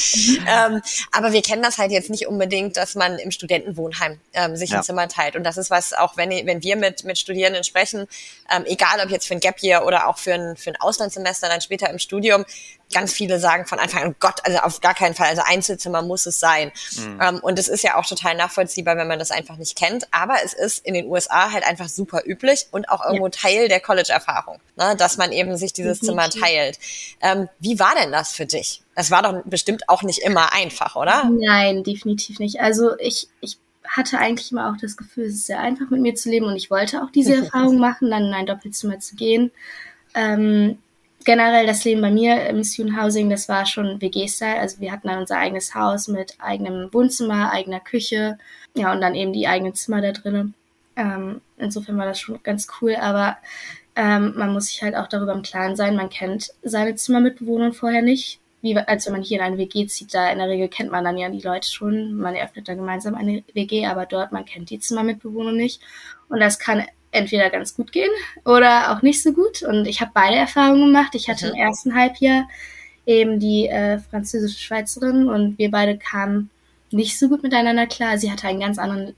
[0.47, 4.71] ähm, aber wir kennen das halt jetzt nicht unbedingt, dass man im Studentenwohnheim ähm, sich
[4.71, 4.77] ja.
[4.77, 5.35] ein Zimmer teilt.
[5.35, 8.07] Und das ist was, auch wenn, wenn wir mit, mit Studierenden sprechen,
[8.51, 11.47] ähm, egal ob jetzt für ein Gap Year oder auch für ein, für ein Auslandssemester
[11.47, 12.45] dann später im Studium,
[12.93, 16.25] ganz viele sagen von Anfang an, Gott, also auf gar keinen Fall, also Einzelzimmer muss
[16.25, 16.71] es sein.
[16.95, 17.19] Mhm.
[17.21, 20.07] Ähm, und es ist ja auch total nachvollziehbar, wenn man das einfach nicht kennt.
[20.11, 23.31] Aber es ist in den USA halt einfach super üblich und auch irgendwo ja.
[23.31, 26.79] Teil der College-Erfahrung, ne, dass man eben sich dieses Zimmer teilt.
[27.21, 28.81] Ähm, wie war denn das für dich?
[28.95, 31.29] Das war doch bestimmt auch nicht immer einfach, oder?
[31.29, 32.59] Nein, definitiv nicht.
[32.61, 36.15] Also ich, ich hatte eigentlich immer auch das Gefühl, es ist sehr einfach mit mir
[36.15, 39.51] zu leben und ich wollte auch diese Erfahrung machen, dann in ein Doppelzimmer zu gehen.
[40.13, 40.77] Ähm,
[41.25, 44.59] generell das Leben bei mir im Student Housing, das war schon WG-Style.
[44.59, 48.37] Also wir hatten dann unser eigenes Haus mit eigenem Wohnzimmer, eigener Küche,
[48.75, 50.53] ja, und dann eben die eigenen Zimmer da drinnen.
[50.95, 53.37] Ähm, insofern war das schon ganz cool, aber
[53.95, 58.01] ähm, man muss sich halt auch darüber im Klaren sein, man kennt seine Zimmermitbewohner vorher
[58.01, 60.91] nicht wie als wenn man hier in eine WG zieht, da in der Regel kennt
[60.91, 64.45] man dann ja die Leute schon, man eröffnet dann gemeinsam eine WG, aber dort, man
[64.45, 65.81] kennt die Zimmermitbewohner nicht.
[66.29, 68.09] Und das kann entweder ganz gut gehen
[68.45, 69.61] oder auch nicht so gut.
[69.63, 71.15] Und ich habe beide Erfahrungen gemacht.
[71.15, 71.53] Ich hatte mhm.
[71.53, 72.47] im ersten Halbjahr
[73.05, 76.49] eben die äh, französische Schweizerin und wir beide kamen
[76.91, 78.17] nicht so gut miteinander klar.
[78.17, 79.15] Sie hatte einen ganz anderen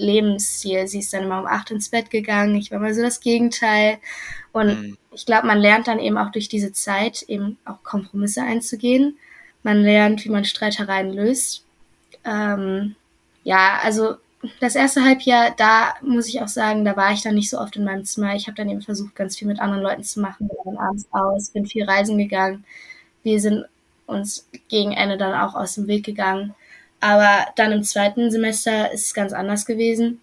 [0.00, 0.88] Lebensstil.
[0.88, 2.56] Sie ist dann immer um acht ins Bett gegangen.
[2.56, 3.98] Ich war mal so das Gegenteil.
[4.52, 4.98] Und mhm.
[5.12, 9.18] ich glaube, man lernt dann eben auch durch diese Zeit eben auch Kompromisse einzugehen.
[9.62, 11.64] Man lernt, wie man Streitereien löst.
[12.24, 12.96] Ähm,
[13.44, 14.16] ja, also
[14.58, 17.76] das erste Halbjahr, da muss ich auch sagen, da war ich dann nicht so oft
[17.76, 18.34] in meinem Zimmer.
[18.34, 20.48] Ich habe dann eben versucht, ganz viel mit anderen Leuten zu machen.
[20.48, 22.64] Wir waren abends aus, bin viel reisen gegangen.
[23.22, 23.66] Wir sind
[24.06, 26.54] uns gegen Ende dann auch aus dem Weg gegangen.
[27.00, 30.20] Aber dann im zweiten Semester ist es ganz anders gewesen.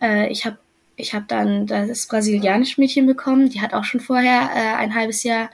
[0.00, 0.58] Äh, ich habe
[0.96, 3.48] ich hab dann das brasilianische Mädchen bekommen.
[3.50, 5.48] Die hat auch schon vorher äh, ein halbes Jahr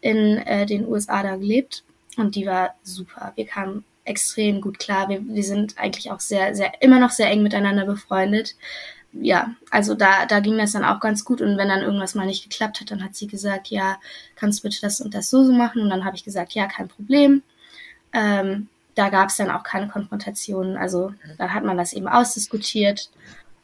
[0.00, 1.82] in äh, den USA da gelebt.
[2.16, 3.32] Und die war super.
[3.36, 5.08] Wir kamen extrem gut klar.
[5.08, 8.54] Wir, wir sind eigentlich auch sehr, sehr, immer noch sehr eng miteinander befreundet.
[9.12, 11.40] Ja, also da, da ging das dann auch ganz gut.
[11.40, 13.98] Und wenn dann irgendwas mal nicht geklappt hat, dann hat sie gesagt, ja,
[14.36, 15.82] kannst du bitte das und das so, so machen?
[15.82, 17.42] Und dann habe ich gesagt, ja, kein Problem.
[18.12, 20.76] Ähm, da gab es dann auch keine Konfrontationen.
[20.76, 23.10] Also da hat man das eben ausdiskutiert.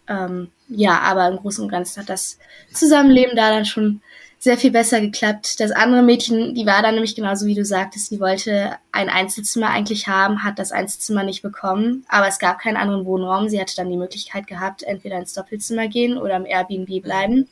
[0.08, 2.38] Ähm, ja, aber im Großen und Ganzen hat das
[2.72, 4.00] Zusammenleben da dann schon
[4.38, 5.58] sehr viel besser geklappt.
[5.58, 9.70] Das andere Mädchen, die war dann nämlich genauso wie du sagtest, die wollte ein Einzelzimmer
[9.70, 13.48] eigentlich haben, hat das Einzelzimmer nicht bekommen, aber es gab keinen anderen Wohnraum.
[13.48, 17.48] Sie hatte dann die Möglichkeit gehabt, entweder ins Doppelzimmer gehen oder im Airbnb bleiben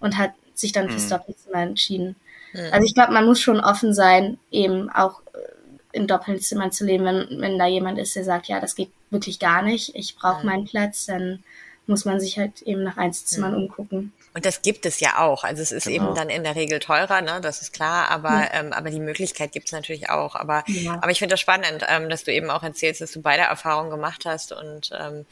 [0.00, 1.10] und hat sich dann fürs mhm.
[1.10, 2.16] Doppelzimmer entschieden.
[2.52, 2.72] Mhm.
[2.72, 5.22] Also ich glaube, man muss schon offen sein, eben auch
[5.94, 9.38] in Doppelzimmern zu leben, wenn, wenn da jemand ist, der sagt, ja, das geht wirklich
[9.38, 10.46] gar nicht, ich brauche mhm.
[10.46, 11.42] meinen Platz, dann
[11.86, 13.64] muss man sich halt eben nach Einzelzimmern mhm.
[13.64, 14.12] umgucken.
[14.32, 15.44] Und das gibt es ja auch.
[15.44, 16.06] Also es ist genau.
[16.06, 17.40] eben dann in der Regel teurer, ne?
[17.40, 18.48] das ist klar, aber, ja.
[18.54, 20.34] ähm, aber die Möglichkeit gibt es natürlich auch.
[20.34, 20.94] Aber, ja.
[20.94, 23.90] aber ich finde das spannend, ähm, dass du eben auch erzählst, dass du beide Erfahrungen
[23.90, 25.24] gemacht hast und ähm,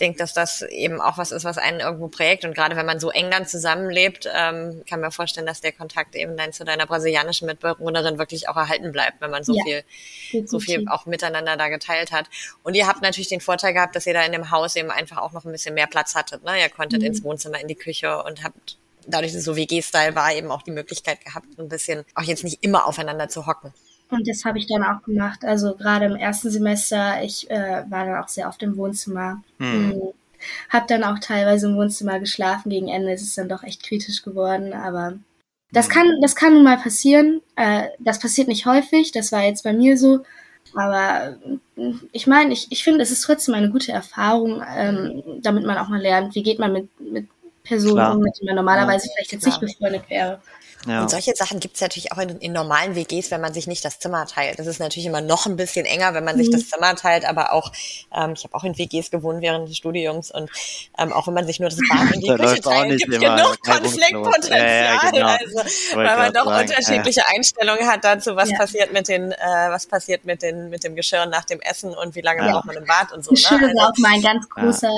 [0.00, 2.44] denke, dass das eben auch was ist, was einen irgendwo prägt.
[2.44, 6.16] Und gerade wenn man so eng dann zusammenlebt, ähm, kann mir vorstellen, dass der Kontakt
[6.16, 10.46] eben dann zu deiner brasilianischen Mitbewohnerin wirklich auch erhalten bleibt, wenn man so ja, viel,
[10.46, 12.26] so viel auch miteinander da geteilt hat.
[12.62, 15.18] Und ihr habt natürlich den Vorteil gehabt, dass ihr da in dem Haus eben einfach
[15.18, 16.44] auch noch ein bisschen mehr Platz hattet.
[16.44, 16.60] Ne?
[16.60, 17.06] Ihr konntet mhm.
[17.06, 20.62] ins Wohnzimmer, in die Küche und habt dadurch, dass es so WG-Style war, eben auch
[20.62, 23.72] die Möglichkeit gehabt, ein bisschen auch jetzt nicht immer aufeinander zu hocken.
[24.10, 25.44] Und das habe ich dann auch gemacht.
[25.44, 29.42] Also gerade im ersten Semester, ich äh, war dann auch sehr oft im Wohnzimmer.
[29.58, 29.92] Hm.
[29.92, 30.02] hm.
[30.68, 32.68] Hab dann auch teilweise im Wohnzimmer geschlafen.
[32.68, 34.74] Gegen Ende ist es dann doch echt kritisch geworden.
[34.74, 35.14] Aber
[35.72, 35.92] das hm.
[35.92, 37.40] kann, das kann nun mal passieren.
[37.56, 39.10] Äh, das passiert nicht häufig.
[39.12, 40.24] Das war jetzt bei mir so.
[40.74, 41.36] aber
[42.12, 45.88] ich meine, ich, ich finde, es ist trotzdem eine gute Erfahrung, ähm, damit man auch
[45.88, 47.28] mal lernt, wie geht man mit, mit
[47.64, 48.14] Personen Klar.
[48.14, 50.40] um, mit denen man normalerweise ja, vielleicht jetzt nicht befreundet wäre.
[50.86, 51.02] Ja.
[51.02, 53.84] Und solche Sachen gibt es natürlich auch in, in, normalen WGs, wenn man sich nicht
[53.84, 54.58] das Zimmer teilt.
[54.58, 56.40] Das ist natürlich immer noch ein bisschen enger, wenn man mhm.
[56.40, 57.72] sich das Zimmer teilt, aber auch,
[58.14, 60.50] ähm, ich habe auch in WGs gewohnt während des Studiums und
[60.98, 64.58] ähm, auch wenn man sich nur das Bad und die Küche teilt, gibt genug Konfliktpotenzial.
[64.58, 65.26] Ja, ja, genau.
[65.26, 69.36] also, weil man doch sagen, unterschiedliche Einstellungen hat dazu, was passiert mit den, äh,
[69.68, 72.76] was passiert mit den, mit dem Geschirr nach dem Essen und wie lange braucht man
[72.76, 73.30] im Bad und so.
[73.30, 73.66] Geschirr ne?
[73.68, 74.90] also, ist auch mein ganz großer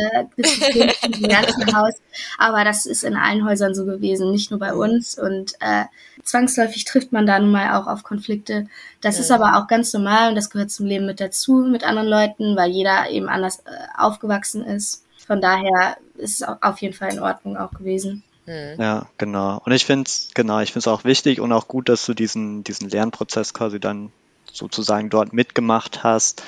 [0.75, 0.93] ja.
[1.03, 1.95] im ganzen Haus,
[2.39, 5.76] aber das ist in allen Häusern so gewesen, nicht nur bei uns und äh,
[6.23, 8.69] zwangsläufig trifft man da nun mal auch auf Konflikte.
[9.01, 9.23] Das ja.
[9.23, 12.57] ist aber auch ganz normal und das gehört zum Leben mit dazu mit anderen Leuten,
[12.57, 15.05] weil jeder eben anders äh, aufgewachsen ist.
[15.27, 18.23] Von daher ist es auf jeden Fall in Ordnung auch gewesen.
[18.47, 18.81] Hm.
[18.81, 19.61] Ja, genau.
[19.65, 22.15] Und ich finde es, genau, ich finde es auch wichtig und auch gut, dass du
[22.15, 24.13] diesen, diesen Lernprozess quasi dann
[24.53, 26.43] sozusagen dort mitgemacht hast.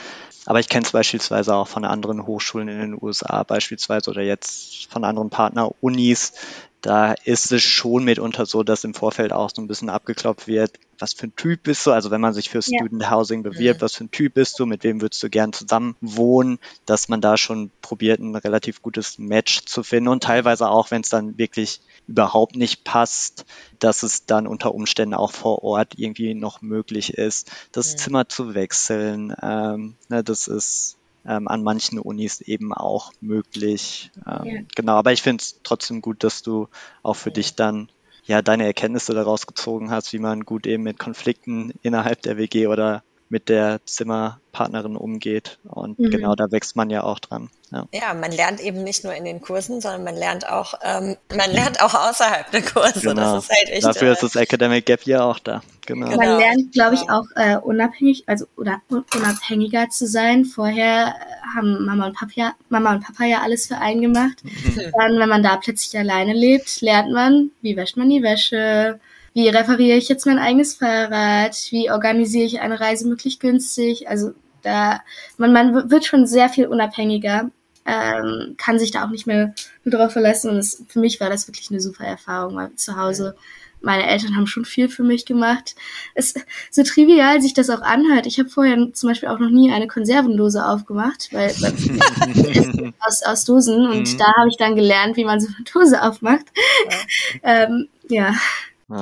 [0.47, 4.87] Aber ich kenne es beispielsweise auch von anderen Hochschulen in den USA beispielsweise oder jetzt
[4.91, 6.33] von anderen Partner-Unis,
[6.81, 10.79] da ist es schon mitunter so, dass im Vorfeld auch so ein bisschen abgeklopft wird,
[10.99, 11.93] was für ein Typ bist du?
[11.93, 13.11] Also wenn man sich für Student ja.
[13.11, 13.85] Housing bewirbt, mhm.
[13.85, 14.67] was für ein Typ bist du?
[14.67, 16.59] Mit wem würdest du gern zusammen wohnen?
[16.87, 21.03] Dass man da schon probiert, ein relativ gutes Match zu finden und teilweise auch, wenn
[21.03, 23.45] es dann wirklich überhaupt nicht passt,
[23.79, 27.99] dass es dann unter Umständen auch vor Ort irgendwie noch möglich ist, das mhm.
[27.99, 29.35] Zimmer zu wechseln.
[29.43, 34.11] Ähm, ne, das ist ähm, an manchen Unis eben auch möglich.
[34.26, 34.61] Ähm, ja.
[34.74, 36.68] Genau, aber ich finde es trotzdem gut, dass du
[37.02, 37.90] auch für dich dann
[38.24, 42.66] ja deine Erkenntnisse daraus gezogen hast, wie man gut eben mit Konflikten innerhalb der WG
[42.66, 45.59] oder mit der Zimmerpartnerin umgeht.
[45.64, 46.11] Und mhm.
[46.11, 47.51] genau da wächst man ja auch dran.
[47.71, 47.87] Ja.
[47.93, 48.14] ja.
[48.14, 51.83] man lernt eben nicht nur in den Kursen, sondern man lernt auch, ähm, man lernt
[51.83, 53.01] auch außerhalb der Kurse.
[53.01, 53.35] Genau.
[53.35, 55.62] Das ist halt echt, Dafür äh, ist das Academic Gap Year auch da.
[55.87, 56.07] Genau.
[56.07, 56.38] Man genau.
[56.38, 60.45] lernt, glaube ich, auch äh, unabhängig, also oder unabhängiger zu sein.
[60.45, 64.43] Vorher äh, haben Mama und Papa, Mama und Papa ja alles für einen gemacht.
[64.43, 64.93] Mhm.
[64.99, 68.99] Dann, wenn man da plötzlich alleine lebt, lernt man, wie wäscht man die Wäsche,
[69.38, 74.09] wie repariere ich jetzt mein eigenes Fahrrad, wie organisiere ich eine Reise möglichst günstig.
[74.09, 75.01] Also da
[75.37, 77.48] man, man wird schon sehr viel unabhängiger,
[77.87, 80.51] ähm, kann sich da auch nicht mehr nur drauf verlassen.
[80.51, 83.37] Und es, für mich war das wirklich eine super Erfahrung, weil zu Hause
[83.81, 85.77] meine Eltern haben schon viel für mich gemacht.
[86.16, 86.35] Es
[86.72, 88.27] so trivial sich das auch anhört.
[88.27, 93.44] Ich habe vorher zum Beispiel auch noch nie eine Konservendose aufgemacht, weil, weil aus, aus
[93.44, 94.18] Dosen und mhm.
[94.18, 96.46] da habe ich dann gelernt, wie man so eine Dose aufmacht.
[96.90, 96.96] Ja.
[97.68, 98.35] ähm, ja.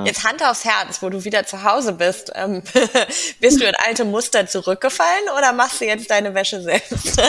[0.05, 2.33] Jetzt Hand aufs Herz, wo du wieder zu Hause bist.
[2.35, 2.61] Ähm,
[3.41, 7.23] bist du in alte Muster zurückgefallen oder machst du jetzt deine Wäsche selbst?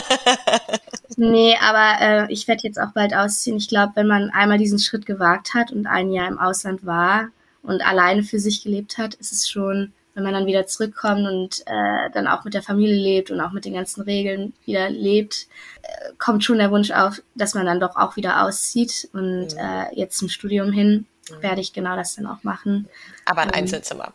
[1.17, 3.57] nee, aber äh, ich werde jetzt auch bald ausziehen.
[3.57, 7.27] Ich glaube, wenn man einmal diesen Schritt gewagt hat und ein Jahr im Ausland war
[7.61, 11.61] und alleine für sich gelebt hat, ist es schon, wenn man dann wieder zurückkommt und
[11.67, 15.45] äh, dann auch mit der Familie lebt und auch mit den ganzen Regeln wieder lebt,
[15.83, 19.59] äh, kommt schon der Wunsch auf, dass man dann doch auch wieder auszieht und mhm.
[19.59, 21.05] äh, jetzt zum Studium hin.
[21.41, 22.87] Werde ich genau das dann auch machen.
[23.25, 24.13] Aber ein ähm, Einzelzimmer.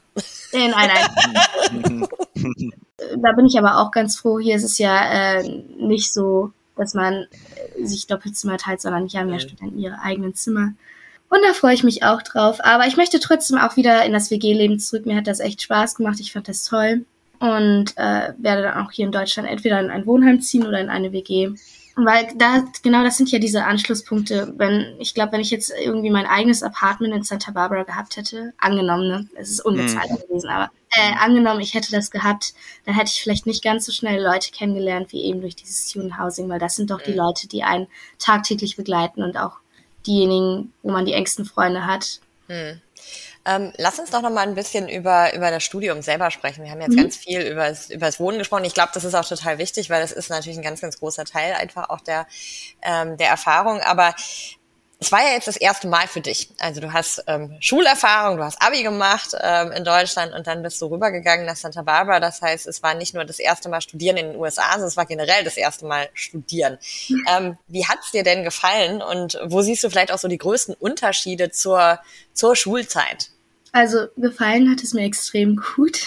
[0.52, 2.08] In ein Einzelzimmer.
[3.16, 4.38] da bin ich aber auch ganz froh.
[4.38, 5.48] Hier ist es ja äh,
[5.78, 7.26] nicht so, dass man
[7.76, 9.40] äh, sich Doppelzimmer teilt, sondern hier haben ja mhm.
[9.40, 10.72] Studenten ihre eigenen Zimmer.
[11.28, 12.58] Und da freue ich mich auch drauf.
[12.62, 15.06] Aber ich möchte trotzdem auch wieder in das WG-Leben zurück.
[15.06, 16.20] Mir hat das echt Spaß gemacht.
[16.20, 17.06] Ich fand das toll.
[17.38, 20.90] Und äh, werde dann auch hier in Deutschland entweder in ein Wohnheim ziehen oder in
[20.90, 21.54] eine WG.
[21.94, 24.54] Weil da, genau das sind ja diese Anschlusspunkte.
[24.56, 28.54] Wenn, ich glaube, wenn ich jetzt irgendwie mein eigenes Apartment in Santa Barbara gehabt hätte,
[28.56, 30.16] angenommen, ne, es ist unbezahlt mhm.
[30.16, 32.54] gewesen, aber äh, angenommen, ich hätte das gehabt,
[32.86, 36.18] dann hätte ich vielleicht nicht ganz so schnell Leute kennengelernt, wie eben durch dieses Student
[36.18, 37.18] Housing, weil das sind doch die mhm.
[37.18, 39.58] Leute, die einen tagtäglich begleiten und auch
[40.06, 42.20] diejenigen, wo man die engsten Freunde hat.
[42.48, 42.80] Mhm.
[43.44, 46.64] Ähm, lass uns doch noch mal ein bisschen über, über das Studium selber sprechen.
[46.64, 47.02] Wir haben jetzt mhm.
[47.02, 48.64] ganz viel über das, über das Wohnen gesprochen.
[48.64, 51.24] Ich glaube, das ist auch total wichtig, weil das ist natürlich ein ganz, ganz großer
[51.24, 52.26] Teil einfach auch der,
[52.82, 53.80] ähm, der Erfahrung.
[53.80, 54.14] Aber
[55.02, 56.50] es war ja jetzt das erste Mal für dich.
[56.60, 60.80] Also du hast ähm, Schulerfahrung, du hast Abi gemacht ähm, in Deutschland und dann bist
[60.80, 62.20] du rübergegangen nach Santa Barbara.
[62.20, 64.96] Das heißt, es war nicht nur das erste Mal studieren in den USA, sondern es
[64.96, 66.78] war generell das erste Mal studieren.
[67.28, 70.76] Ähm, wie hat's dir denn gefallen und wo siehst du vielleicht auch so die größten
[70.76, 71.98] Unterschiede zur,
[72.32, 73.31] zur Schulzeit?
[73.72, 76.06] Also gefallen hat es mir extrem gut,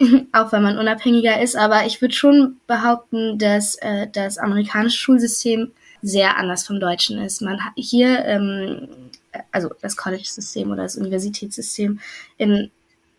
[0.32, 1.56] auch wenn man unabhängiger ist.
[1.56, 7.42] Aber ich würde schon behaupten, dass äh, das amerikanische Schulsystem sehr anders vom Deutschen ist.
[7.42, 8.88] Man hat hier, ähm,
[9.52, 12.00] also das College-System oder das Universitätssystem
[12.38, 12.70] in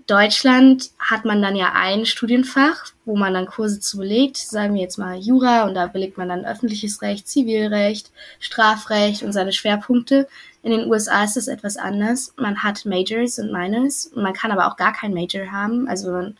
[0.07, 4.81] Deutschland hat man dann ja ein Studienfach, wo man dann Kurse zu belegt, sagen wir
[4.81, 10.27] jetzt mal Jura, und da belegt man dann öffentliches Recht, Zivilrecht, Strafrecht und seine Schwerpunkte.
[10.63, 12.33] In den USA ist das etwas anders.
[12.37, 15.89] Man hat Majors und Minors, man kann aber auch gar kein Major haben.
[15.89, 16.37] Also man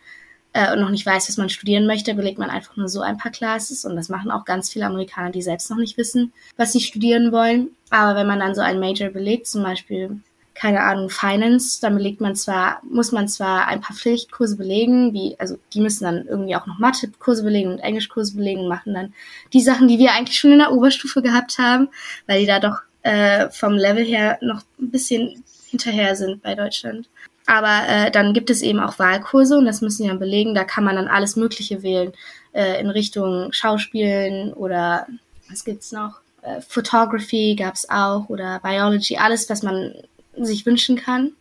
[0.54, 3.32] äh, noch nicht weiß, was man studieren möchte, belegt man einfach nur so ein paar
[3.32, 6.80] Classes und das machen auch ganz viele Amerikaner, die selbst noch nicht wissen, was sie
[6.80, 7.70] studieren wollen.
[7.90, 10.22] Aber wenn man dann so ein Major belegt, zum Beispiel
[10.60, 15.36] keine Ahnung, Finance, dann belegt man zwar, muss man zwar ein paar Pflichtkurse belegen, wie,
[15.38, 19.13] also die müssen dann irgendwie auch noch Mathe-Kurse belegen und Englischkurse belegen und machen dann
[19.54, 21.89] die Sachen, die wir eigentlich schon in der Oberstufe gehabt haben,
[22.26, 27.08] weil die da doch äh, vom Level her noch ein bisschen hinterher sind bei Deutschland.
[27.46, 30.56] Aber äh, dann gibt es eben auch Wahlkurse und das müssen die dann belegen.
[30.56, 32.13] Da kann man dann alles Mögliche wählen
[32.54, 35.08] äh, in Richtung Schauspielen oder
[35.50, 36.20] was gibt's noch?
[36.41, 39.93] Äh, Photography gab's auch oder Biology, alles, was man
[40.45, 41.34] sich wünschen kann.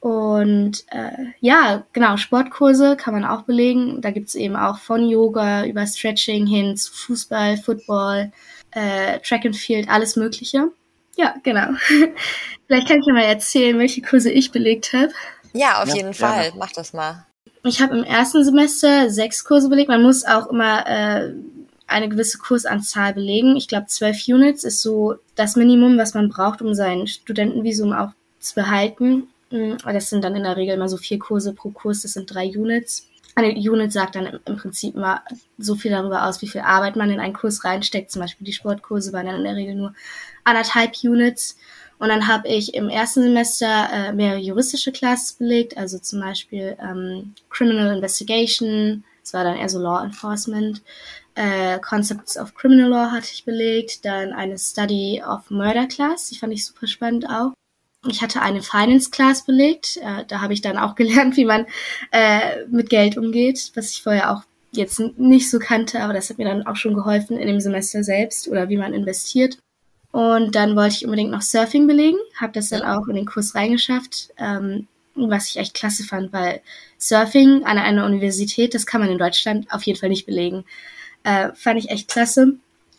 [0.00, 4.00] Und äh, ja, genau, Sportkurse kann man auch belegen.
[4.00, 8.32] Da gibt's eben auch von Yoga über Stretching hin zu Fußball, Football,
[8.72, 10.72] äh, Track and Field, alles Mögliche.
[11.16, 11.68] Ja, genau.
[12.66, 15.12] Vielleicht kann ich dir mal erzählen, welche Kurse ich belegt habe.
[15.52, 16.46] Ja, auf ja, jeden Fall.
[16.46, 16.52] Ja.
[16.56, 17.26] Mach das mal.
[17.64, 19.88] Ich habe im ersten Semester sechs Kurse belegt.
[19.88, 21.32] Man muss auch immer äh,
[21.86, 23.56] eine gewisse Kursanzahl belegen.
[23.56, 28.10] Ich glaube, zwölf Units ist so das Minimum, was man braucht, um sein Studentenvisum auch
[28.42, 29.28] zu behalten.
[29.50, 32.32] Mm, das sind dann in der Regel immer so vier Kurse pro Kurs, das sind
[32.32, 33.08] drei Units.
[33.34, 35.22] Eine Unit sagt dann im Prinzip immer
[35.56, 38.10] so viel darüber aus, wie viel Arbeit man in einen Kurs reinsteckt.
[38.10, 39.94] Zum Beispiel die Sportkurse waren dann in der Regel nur
[40.44, 41.56] anderthalb Units.
[41.98, 46.76] Und dann habe ich im ersten Semester äh, mehrere juristische Classes belegt, also zum Beispiel
[46.80, 50.82] ähm, Criminal Investigation, das war dann eher so Law Enforcement,
[51.36, 56.36] äh, Concepts of Criminal Law hatte ich belegt, dann eine Study of Murder Class, die
[56.36, 57.52] fand ich super spannend auch
[58.08, 59.98] ich hatte eine Finance Class belegt.
[59.98, 61.66] Äh, da habe ich dann auch gelernt, wie man
[62.10, 66.38] äh, mit Geld umgeht, was ich vorher auch jetzt nicht so kannte, aber das hat
[66.38, 69.58] mir dann auch schon geholfen in dem Semester selbst oder wie man investiert.
[70.12, 73.54] Und dann wollte ich unbedingt noch Surfing belegen, habe das dann auch in den Kurs
[73.54, 76.62] reingeschafft, ähm, was ich echt klasse fand, weil
[76.98, 80.64] Surfing an einer Universität, das kann man in Deutschland auf jeden Fall nicht belegen.
[81.22, 82.54] Äh, fand ich echt klasse.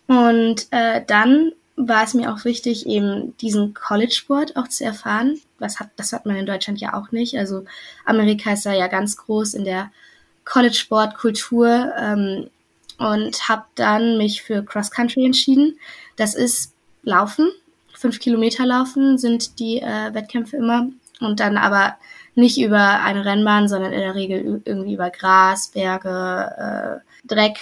[0.08, 5.40] Und äh, dann war es mir auch wichtig, eben diesen College-Sport auch zu erfahren.
[5.60, 7.38] Was hat, das hat man in Deutschland ja auch nicht.
[7.38, 7.66] Also
[8.06, 9.92] Amerika ist da ja ganz groß in der
[10.46, 12.50] College-Sport-Kultur ähm,
[13.00, 15.80] und habe dann mich für Cross-Country entschieden.
[16.16, 17.50] Das ist Laufen,
[18.04, 20.90] fünf Kilometer Laufen sind die äh, Wettkämpfe immer
[21.22, 21.96] und dann aber
[22.36, 27.58] nicht über eine Rennbahn, sondern in der Regel irgendwie über Gras, Berge, äh, Dreck,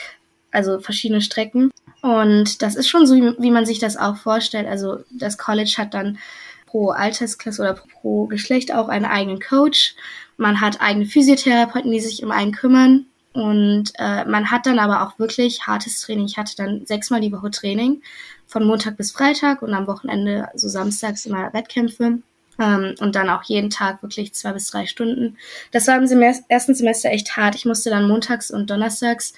[0.51, 1.71] also verschiedene Strecken.
[2.01, 4.67] Und das ist schon so, wie man sich das auch vorstellt.
[4.67, 6.17] Also das College hat dann
[6.65, 9.95] pro Altersklasse oder pro Geschlecht auch einen eigenen Coach.
[10.37, 13.05] Man hat eigene Physiotherapeuten, die sich um einen kümmern.
[13.33, 16.25] Und äh, man hat dann aber auch wirklich hartes Training.
[16.25, 18.01] Ich hatte dann sechsmal die Woche Training,
[18.45, 22.19] von Montag bis Freitag und am Wochenende, so samstags immer Wettkämpfe.
[22.59, 25.37] Ähm, und dann auch jeden Tag wirklich zwei bis drei Stunden.
[25.71, 27.55] Das war im Semester, ersten Semester echt hart.
[27.55, 29.33] Ich musste dann montags und donnerstags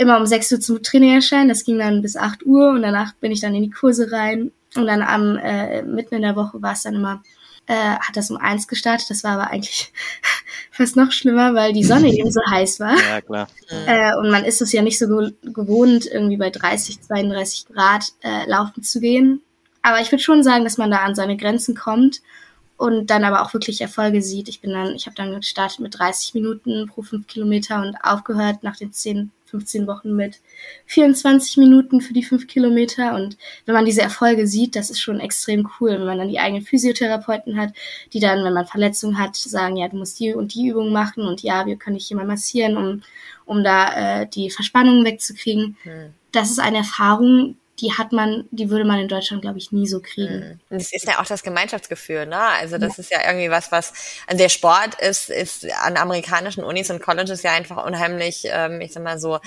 [0.00, 1.50] immer um 6 Uhr zum Training erscheinen.
[1.50, 4.50] Das ging dann bis 8 Uhr und danach bin ich dann in die Kurse rein.
[4.74, 7.22] Und dann am äh, mitten in der Woche war es dann immer,
[7.66, 9.10] äh, hat das um eins gestartet.
[9.10, 9.92] Das war aber eigentlich
[10.70, 12.96] fast noch schlimmer, weil die Sonne eben so heiß war.
[12.98, 13.48] Ja, klar.
[13.86, 15.06] Äh, und man ist es ja nicht so
[15.42, 19.42] gewohnt, irgendwie bei 30, 32 Grad äh, laufen zu gehen.
[19.82, 22.22] Aber ich würde schon sagen, dass man da an seine Grenzen kommt
[22.78, 24.48] und dann aber auch wirklich Erfolge sieht.
[24.48, 28.62] Ich bin dann, ich habe dann gestartet mit 30 Minuten pro 5 Kilometer und aufgehört
[28.62, 30.40] nach den 10 15 Wochen mit
[30.86, 33.14] 24 Minuten für die 5 Kilometer.
[33.14, 33.36] Und
[33.66, 36.64] wenn man diese Erfolge sieht, das ist schon extrem cool, wenn man dann die eigenen
[36.64, 37.72] Physiotherapeuten hat,
[38.12, 41.24] die dann, wenn man Verletzungen hat, sagen, ja, du musst die und die Übung machen
[41.24, 43.02] und ja, wir können dich hier mal massieren, um,
[43.44, 45.76] um da äh, die Verspannungen wegzukriegen.
[45.82, 46.14] Hm.
[46.32, 49.86] Das ist eine Erfahrung, die hat man, die würde man in Deutschland, glaube ich, nie
[49.86, 50.60] so kriegen.
[50.68, 50.76] Mhm.
[50.78, 52.38] Das ist ja auch das Gemeinschaftsgefühl, ne?
[52.38, 53.00] Also das ja.
[53.00, 53.92] ist ja irgendwie was, was
[54.30, 59.02] der Sport ist, ist an amerikanischen Unis und Colleges ja einfach unheimlich, ähm, ich sag
[59.02, 59.38] mal so,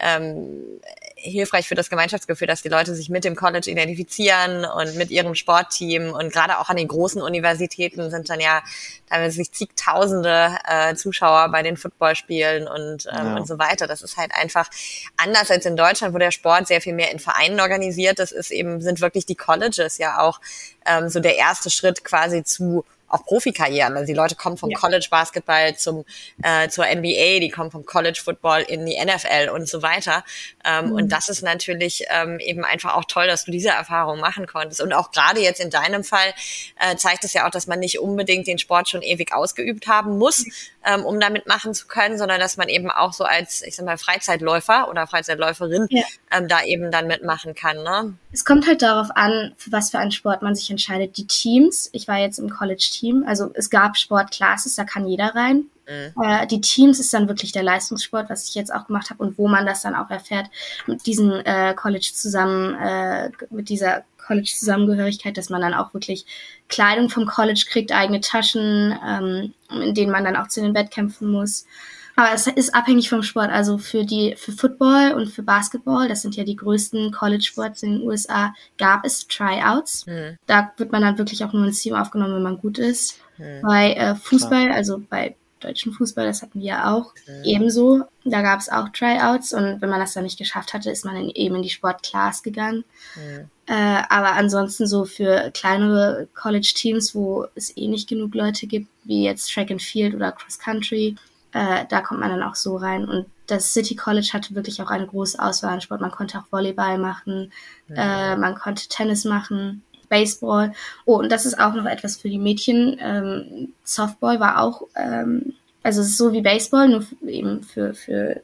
[0.00, 0.80] ähm,
[1.14, 5.34] hilfreich für das Gemeinschaftsgefühl, dass die Leute sich mit dem College identifizieren und mit ihrem
[5.34, 8.62] Sportteam und gerade auch an den großen Universitäten sind dann ja
[9.08, 13.36] da sich zigtausende äh, Zuschauer bei den Footballspielen und, ähm, ja.
[13.36, 13.86] und so weiter.
[13.86, 14.68] Das ist halt einfach
[15.16, 18.50] anders als in Deutschland, wo der Sport sehr viel mehr in Vereinen organisiert ist, ist
[18.50, 20.40] eben, sind wirklich die Colleges ja auch
[20.86, 23.94] ähm, so der erste Schritt quasi zu auch Profikarrieren.
[23.96, 24.78] Also die Leute kommen vom ja.
[24.78, 26.04] College Basketball zum
[26.42, 30.24] äh, zur NBA, die kommen vom College Football in die NFL und so weiter.
[30.64, 30.92] Ähm, mhm.
[30.92, 34.80] Und das ist natürlich ähm, eben einfach auch toll, dass du diese Erfahrung machen konntest.
[34.80, 36.32] Und auch gerade jetzt in deinem Fall
[36.78, 40.18] äh, zeigt es ja auch, dass man nicht unbedingt den Sport schon ewig ausgeübt haben
[40.18, 40.44] muss,
[40.84, 43.86] ähm, um damit machen zu können, sondern dass man eben auch so als, ich sag
[43.86, 46.02] mal, Freizeitläufer oder Freizeitläuferin ja.
[46.30, 47.82] ähm, da eben dann mitmachen kann.
[47.82, 48.14] Ne?
[48.32, 51.16] Es kommt halt darauf an, für was für einen Sport man sich entscheidet.
[51.16, 53.24] Die Teams, ich war jetzt im College Team.
[53.26, 55.66] Also es gab Sportclasses, da kann jeder rein.
[55.88, 56.22] Mhm.
[56.22, 59.36] Äh, die Teams ist dann wirklich der Leistungssport, was ich jetzt auch gemacht habe und
[59.38, 60.46] wo man das dann auch erfährt
[60.86, 66.24] mit diesem äh, College zusammen, äh, mit dieser College-Zusammengehörigkeit, dass man dann auch wirklich
[66.68, 71.28] Kleidung vom College kriegt, eigene Taschen, ähm, in denen man dann auch zu den Wettkämpfen
[71.28, 71.66] muss.
[72.14, 73.50] Aber es ist abhängig vom Sport.
[73.50, 77.92] Also für die, für Football und für Basketball, das sind ja die größten College-Sports in
[77.92, 80.06] den USA, gab es Tryouts.
[80.06, 80.36] Mhm.
[80.46, 83.18] Da wird man dann wirklich auch nur ins Team aufgenommen, wenn man gut ist.
[83.38, 83.62] Mhm.
[83.62, 87.44] Bei äh, Fußball, also bei deutschen Fußball, das hatten wir ja auch mhm.
[87.44, 88.04] ebenso.
[88.24, 91.16] Da gab es auch Tryouts und wenn man das dann nicht geschafft hatte, ist man
[91.16, 92.84] in, eben in die Sportclass gegangen.
[93.16, 93.48] Mhm.
[93.70, 99.22] Äh, aber ansonsten so für kleinere College-Teams, wo es eh nicht genug Leute gibt, wie
[99.22, 101.14] jetzt Track and Field oder Cross Country,
[101.52, 103.08] äh, da kommt man dann auch so rein.
[103.08, 106.00] Und das City College hatte wirklich auch eine große Auswahl an Sport.
[106.00, 107.52] Man konnte auch Volleyball machen,
[107.86, 107.94] mhm.
[107.94, 109.84] äh, man konnte Tennis machen.
[110.08, 110.72] Baseball.
[111.04, 112.96] Oh, und das ist auch noch etwas für die Mädchen.
[112.98, 115.54] Ähm, Softball war auch, ähm,
[115.84, 118.40] also es ist so wie Baseball, nur eben für, für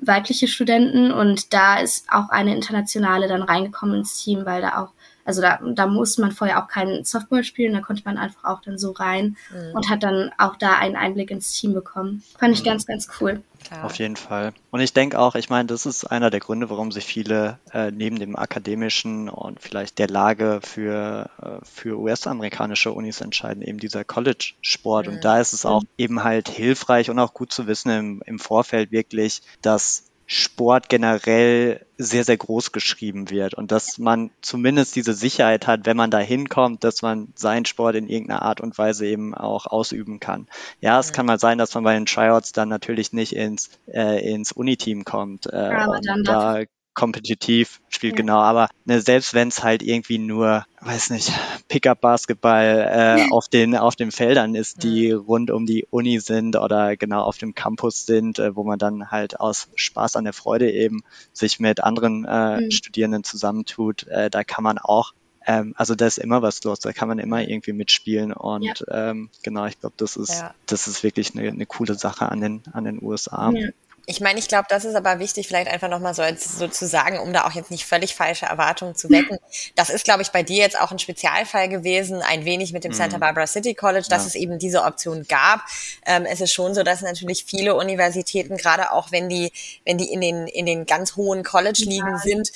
[0.00, 1.12] weibliche Studenten.
[1.12, 4.92] Und da ist auch eine internationale dann reingekommen ins Team, weil da auch
[5.28, 8.62] also da, da muss man vorher auch keinen Softball spielen, da konnte man einfach auch
[8.62, 9.74] dann so rein mhm.
[9.74, 12.22] und hat dann auch da einen Einblick ins Team bekommen.
[12.38, 12.68] Fand ich mhm.
[12.68, 13.42] ganz, ganz cool.
[13.64, 13.84] Klar.
[13.84, 14.52] Auf jeden Fall.
[14.70, 17.90] Und ich denke auch, ich meine, das ist einer der Gründe, warum sich viele äh,
[17.90, 24.04] neben dem akademischen und vielleicht der Lage für, äh, für US-amerikanische Unis entscheiden, eben dieser
[24.04, 25.06] College-Sport.
[25.06, 25.12] Mhm.
[25.14, 28.38] Und da ist es auch eben halt hilfreich und auch gut zu wissen im, im
[28.38, 35.14] Vorfeld wirklich, dass Sport generell sehr, sehr groß geschrieben wird und dass man zumindest diese
[35.14, 39.06] Sicherheit hat, wenn man da hinkommt, dass man seinen Sport in irgendeiner Art und Weise
[39.06, 40.46] eben auch ausüben kann.
[40.82, 44.22] Ja, es kann mal sein, dass man bei den Tryouts dann natürlich nicht ins, äh,
[44.30, 45.46] ins Uniteam kommt.
[45.46, 46.62] Äh, aber dann da
[46.98, 48.16] kompetitiv spielt, ja.
[48.16, 48.38] genau.
[48.38, 51.32] Aber ne, selbst wenn es halt irgendwie nur, weiß nicht,
[51.68, 55.20] Pickup-Basketball äh, auf den auf den Feldern ist, die mhm.
[55.20, 59.12] rund um die Uni sind oder genau auf dem Campus sind, äh, wo man dann
[59.12, 62.70] halt aus Spaß an der Freude eben sich mit anderen äh, mhm.
[62.72, 65.12] Studierenden zusammentut, äh, da kann man auch
[65.46, 69.10] ähm, also da ist immer was los, da kann man immer irgendwie mitspielen und ja.
[69.10, 70.52] ähm, genau, ich glaube, das ist ja.
[70.66, 73.52] das ist wirklich eine, eine coole Sache an den an den USA.
[73.52, 73.68] Ja.
[74.10, 77.18] Ich meine, ich glaube, das ist aber wichtig, vielleicht einfach nochmal so, so zu sagen,
[77.18, 79.36] um da auch jetzt nicht völlig falsche Erwartungen zu wecken.
[79.76, 82.94] Das ist, glaube ich, bei dir jetzt auch ein Spezialfall gewesen, ein wenig mit dem
[82.94, 83.20] Santa mhm.
[83.20, 84.28] Barbara City College, dass ja.
[84.28, 85.60] es eben diese Option gab.
[86.06, 89.52] Ähm, es ist schon so, dass natürlich viele Universitäten, gerade auch wenn die,
[89.84, 92.18] wenn die in den, in den ganz hohen College-Ligen ja.
[92.18, 92.50] sind,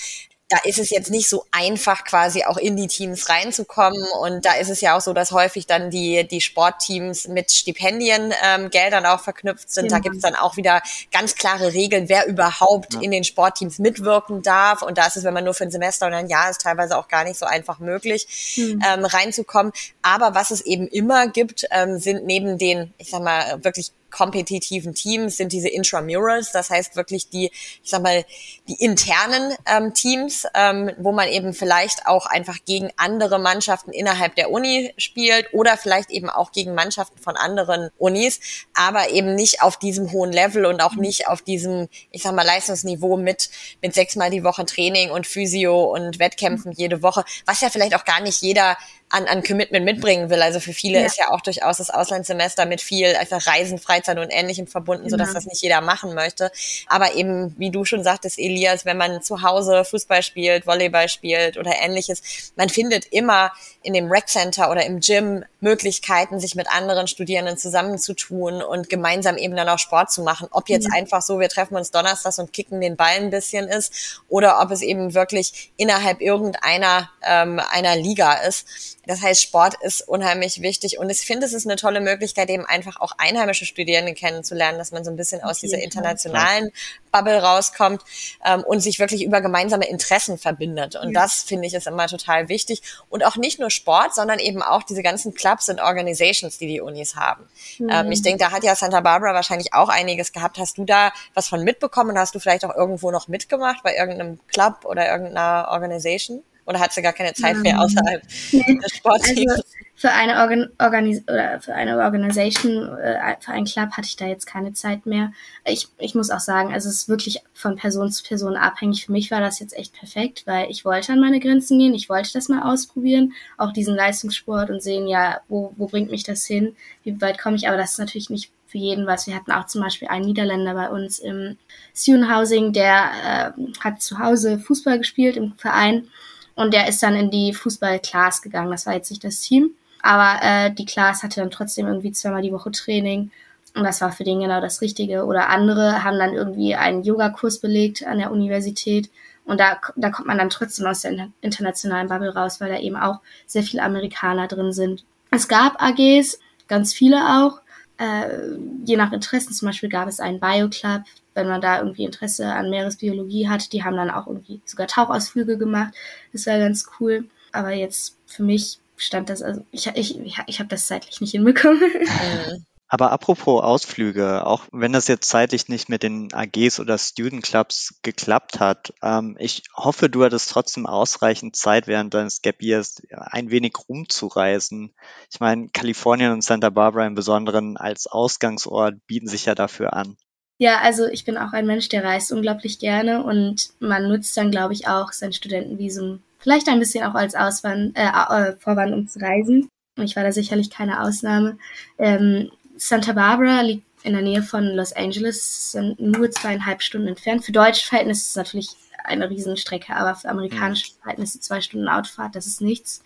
[0.52, 4.04] da ist es jetzt nicht so einfach, quasi auch in die Teams reinzukommen.
[4.20, 9.04] Und da ist es ja auch so, dass häufig dann die, die Sportteams mit Stipendiengeldern
[9.04, 9.84] ähm, auch verknüpft sind.
[9.84, 9.96] Genau.
[9.96, 13.00] Da gibt es dann auch wieder ganz klare Regeln, wer überhaupt ja.
[13.00, 14.82] in den Sportteams mitwirken darf.
[14.82, 16.98] Und da ist es, wenn man nur für ein Semester oder ein Jahr ist, teilweise
[16.98, 18.82] auch gar nicht so einfach möglich, mhm.
[18.86, 19.72] ähm, reinzukommen.
[20.02, 24.94] Aber was es eben immer gibt, ähm, sind neben den, ich sag mal, wirklich kompetitiven
[24.94, 27.50] Teams sind diese Intramurals, das heißt wirklich die,
[27.82, 28.24] ich sag mal,
[28.68, 34.36] die internen ähm, Teams, ähm, wo man eben vielleicht auch einfach gegen andere Mannschaften innerhalb
[34.36, 38.40] der Uni spielt oder vielleicht eben auch gegen Mannschaften von anderen Unis,
[38.74, 42.46] aber eben nicht auf diesem hohen Level und auch nicht auf diesem, ich sag mal,
[42.46, 43.50] Leistungsniveau mit,
[43.80, 48.04] mit sechsmal die Woche Training und Physio und Wettkämpfen jede Woche, was ja vielleicht auch
[48.04, 48.76] gar nicht jeder
[49.12, 50.40] an, an Commitment mitbringen will.
[50.40, 51.06] Also für viele ja.
[51.06, 55.18] ist ja auch durchaus das Auslandssemester mit viel also Reisen, Freizeit und Ähnlichem verbunden, genau.
[55.18, 56.50] sodass das nicht jeder machen möchte.
[56.88, 61.58] Aber eben, wie du schon sagtest, Elias, wenn man zu Hause Fußball spielt, Volleyball spielt
[61.58, 63.52] oder ähnliches, man findet immer
[63.82, 69.36] in dem Rec Center oder im Gym Möglichkeiten, sich mit anderen Studierenden zusammenzutun und gemeinsam
[69.36, 70.48] eben dann auch Sport zu machen.
[70.50, 70.94] Ob jetzt ja.
[70.94, 74.70] einfach so, wir treffen uns donnerstags und kicken den Ball ein bisschen ist oder ob
[74.70, 78.66] es eben wirklich innerhalb irgendeiner ähm, einer Liga ist.
[79.06, 82.64] Das heißt, Sport ist unheimlich wichtig und ich finde, es ist eine tolle Möglichkeit, eben
[82.64, 86.70] einfach auch einheimische Studierende kennenzulernen, dass man so ein bisschen aus dieser internationalen
[87.10, 88.02] Bubble rauskommt
[88.44, 90.96] ähm, und sich wirklich über gemeinsame Interessen verbindet.
[90.96, 91.22] Und ja.
[91.22, 92.82] das finde ich ist immer total wichtig.
[93.08, 96.80] Und auch nicht nur Sport, sondern eben auch diese ganzen Clubs und Organizations, die die
[96.80, 97.48] Unis haben.
[97.78, 97.90] Mhm.
[97.90, 100.58] Ähm, ich denke, da hat ja Santa Barbara wahrscheinlich auch einiges gehabt.
[100.58, 102.18] Hast du da was von mitbekommen?
[102.18, 106.42] Hast du vielleicht auch irgendwo noch mitgemacht bei irgendeinem Club oder irgendeiner Organisation?
[106.64, 108.78] Oder hat sie gar keine Zeit mehr außerhalb nee.
[108.82, 109.50] des Sportteams?
[109.50, 109.62] Also
[110.02, 114.26] für eine Organ Organis oder für eine Organisation, äh, für einen Club hatte ich da
[114.26, 115.32] jetzt keine Zeit mehr.
[115.64, 119.06] Ich, ich muss auch sagen, also es ist wirklich von Person zu Person abhängig.
[119.06, 122.08] Für mich war das jetzt echt perfekt, weil ich wollte an meine Grenzen gehen, ich
[122.08, 126.44] wollte das mal ausprobieren, auch diesen Leistungssport und sehen, ja, wo, wo bringt mich das
[126.46, 129.28] hin, wie weit komme ich, aber das ist natürlich nicht für jeden was.
[129.28, 131.58] Wir hatten auch zum Beispiel einen Niederländer bei uns im
[131.94, 136.08] Student Housing, der äh, hat zu Hause Fußball gespielt im Verein
[136.54, 138.70] und der ist dann in die Fußball-Class gegangen.
[138.70, 139.70] Das war jetzt nicht das Team.
[140.02, 143.30] Aber äh, die Class hatte dann trotzdem irgendwie zweimal die Woche Training.
[143.74, 145.24] Und das war für den genau das Richtige.
[145.24, 149.08] Oder andere haben dann irgendwie einen Yogakurs belegt an der Universität.
[149.44, 152.96] Und da, da kommt man dann trotzdem aus der internationalen Bubble raus, weil da eben
[152.96, 155.04] auch sehr viele Amerikaner drin sind.
[155.30, 156.38] Es gab AGs,
[156.68, 157.60] ganz viele auch.
[157.98, 161.02] Äh, je nach Interessen, zum Beispiel gab es einen Bioclub,
[161.34, 163.72] wenn man da irgendwie Interesse an Meeresbiologie hat.
[163.72, 165.94] Die haben dann auch irgendwie sogar Tauchausflüge gemacht.
[166.32, 167.24] Das war ganz cool.
[167.52, 171.80] Aber jetzt für mich stand das, also ich, ich, ich, habe das zeitlich nicht hinbekommen.
[172.92, 177.94] Aber apropos Ausflüge, auch wenn das jetzt zeitlich nicht mit den AGs oder Student Clubs
[178.02, 183.50] geklappt hat, ähm, ich hoffe, du hattest trotzdem ausreichend Zeit während deines Gap Years ein
[183.50, 184.92] wenig rumzureisen.
[185.32, 190.18] Ich meine, Kalifornien und Santa Barbara im Besonderen als Ausgangsort bieten sich ja dafür an.
[190.58, 194.50] Ja, also ich bin auch ein Mensch, der reist unglaublich gerne und man nutzt dann,
[194.50, 199.08] glaube ich, auch sein Studentenvisum vielleicht ein bisschen auch als Auswand äh, äh, Vorwand, um
[199.08, 199.68] zu reisen.
[199.96, 201.58] Ich war da sicherlich keine Ausnahme.
[201.98, 207.44] Ähm, Santa Barbara liegt in der Nähe von Los Angeles, sind nur zweieinhalb Stunden entfernt.
[207.44, 208.70] Für deutsche Verhältnisse ist es natürlich
[209.04, 210.92] eine Riesenstrecke, aber für amerikanische.
[211.00, 213.02] Verhältnisse zwei Stunden Autofahrt, das ist nichts.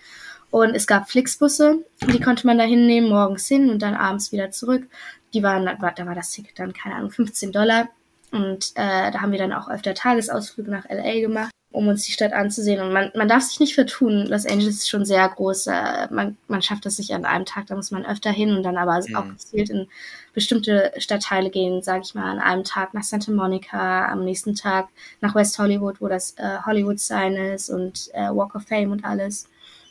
[0.51, 4.51] Und es gab Flixbusse, die konnte man da hinnehmen, morgens hin und dann abends wieder
[4.51, 4.87] zurück.
[5.37, 7.89] Die waren, da war das Ticket dann, keine Ahnung, 15 Dollar.
[8.33, 12.13] Und äh, da haben wir dann auch öfter Tagesausflüge nach LA gemacht um uns die
[12.13, 12.81] Stadt anzusehen.
[12.81, 14.27] Und man, man darf sich nicht vertun.
[14.27, 15.67] Los Angeles ist schon sehr groß.
[15.67, 18.63] Äh, man, man schafft das nicht an einem Tag, da muss man öfter hin und
[18.63, 19.17] dann aber mhm.
[19.17, 19.87] auch gezielt in
[20.33, 24.89] bestimmte Stadtteile gehen, sage ich mal, an einem Tag nach Santa Monica, am nächsten Tag
[25.21, 29.05] nach West Hollywood, wo das äh, Hollywood Sign ist und äh, Walk of Fame und
[29.05, 29.47] alles.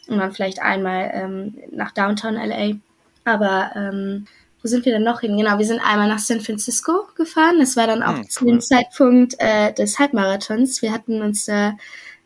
[0.07, 2.77] Und dann vielleicht einmal ähm, nach Downtown LA.
[3.25, 4.25] Aber ähm,
[4.65, 5.37] wo sind wir denn noch hin?
[5.37, 7.59] Genau, wir sind einmal nach San Francisco gefahren.
[7.59, 10.81] Das war dann auch hm, zu dem Zeitpunkt äh, des Halbmarathons.
[10.81, 11.73] Wir hatten uns da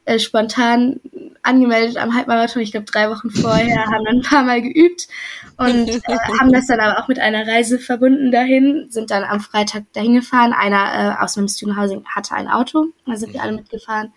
[0.05, 1.01] äh, spontan
[1.43, 5.09] angemeldet am Halbmarathon, ich glaube drei Wochen vorher, haben dann ein paar Mal geübt
[5.57, 5.99] und äh,
[6.39, 10.15] haben das dann aber auch mit einer Reise verbunden dahin, sind dann am Freitag dahin
[10.15, 10.53] gefahren.
[10.53, 14.13] Einer äh, aus meinem Student Housing hatte ein Auto, da sind wir alle mitgefahren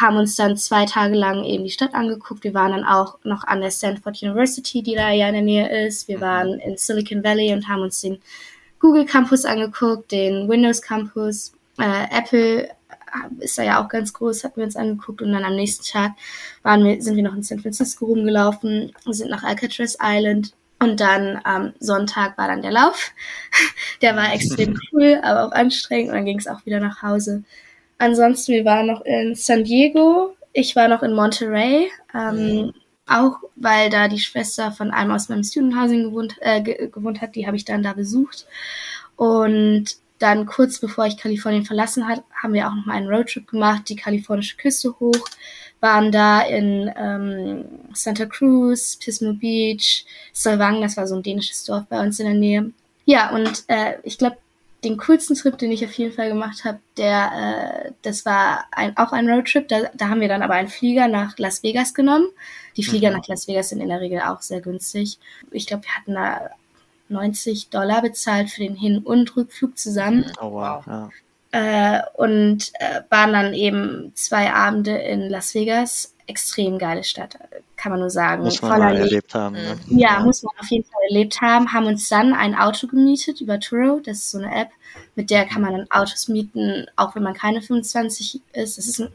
[0.00, 2.44] haben uns dann zwei Tage lang eben die Stadt angeguckt.
[2.44, 5.86] Wir waren dann auch noch an der Stanford University, die da ja in der Nähe
[5.86, 6.06] ist.
[6.06, 6.22] Wir mhm.
[6.22, 8.18] waren in Silicon Valley und haben uns den
[8.78, 11.52] Google Campus angeguckt, den Windows Campus.
[11.78, 12.68] Äh, Apple
[13.40, 15.20] ist da ja auch ganz groß, hatten wir uns angeguckt.
[15.20, 16.12] Und dann am nächsten Tag
[16.62, 20.54] waren wir, sind wir noch in San Francisco rumgelaufen, sind nach Alcatraz Island.
[20.80, 23.10] Und dann am Sonntag war dann der Lauf.
[24.00, 26.10] Der war extrem cool, aber auch anstrengend.
[26.10, 27.42] Und dann ging es auch wieder nach Hause.
[27.98, 30.36] Ansonsten, wir waren noch in San Diego.
[30.52, 31.90] Ich war noch in Monterey.
[32.14, 32.72] Ähm, mhm.
[33.06, 37.34] Auch weil da die Schwester von einem aus meinem Student Housing gewohnt, äh, gewohnt hat,
[37.34, 38.46] die habe ich dann da besucht.
[39.16, 43.48] Und dann kurz bevor ich Kalifornien verlassen hat, haben wir auch noch mal einen Roadtrip
[43.48, 45.28] gemacht, die kalifornische Küste hoch,
[45.80, 51.84] waren da in ähm, Santa Cruz, Pismo Beach, Solvang, das war so ein dänisches Dorf
[51.88, 52.72] bei uns in der Nähe.
[53.04, 54.38] Ja, und äh, ich glaube,
[54.84, 58.96] den coolsten Trip, den ich auf jeden Fall gemacht habe, der, äh, das war ein,
[58.96, 59.66] auch ein Roadtrip.
[59.68, 62.28] Da, da haben wir dann aber einen Flieger nach Las Vegas genommen.
[62.76, 63.16] Die Flieger mhm.
[63.16, 65.18] nach Las Vegas sind in der Regel auch sehr günstig.
[65.50, 66.50] Ich glaube, wir hatten da
[67.08, 70.30] 90 Dollar bezahlt für den Hin- und Rückflug zusammen.
[70.40, 70.86] Oh wow.
[70.86, 71.10] Ja.
[71.50, 77.38] Äh, und äh, waren dann eben zwei Abende in Las Vegas extrem geile Stadt,
[77.76, 78.44] kann man nur sagen.
[78.44, 79.54] Muss man mal erlebt haben.
[79.54, 79.78] Ne?
[79.88, 81.72] Ja, ja, muss man auf jeden Fall erlebt haben.
[81.72, 84.68] Haben uns dann ein Auto gemietet über Turo, das ist so eine App,
[85.14, 88.78] mit der kann man dann Autos mieten, auch wenn man keine 25 ist.
[88.78, 89.08] Es ist, ein,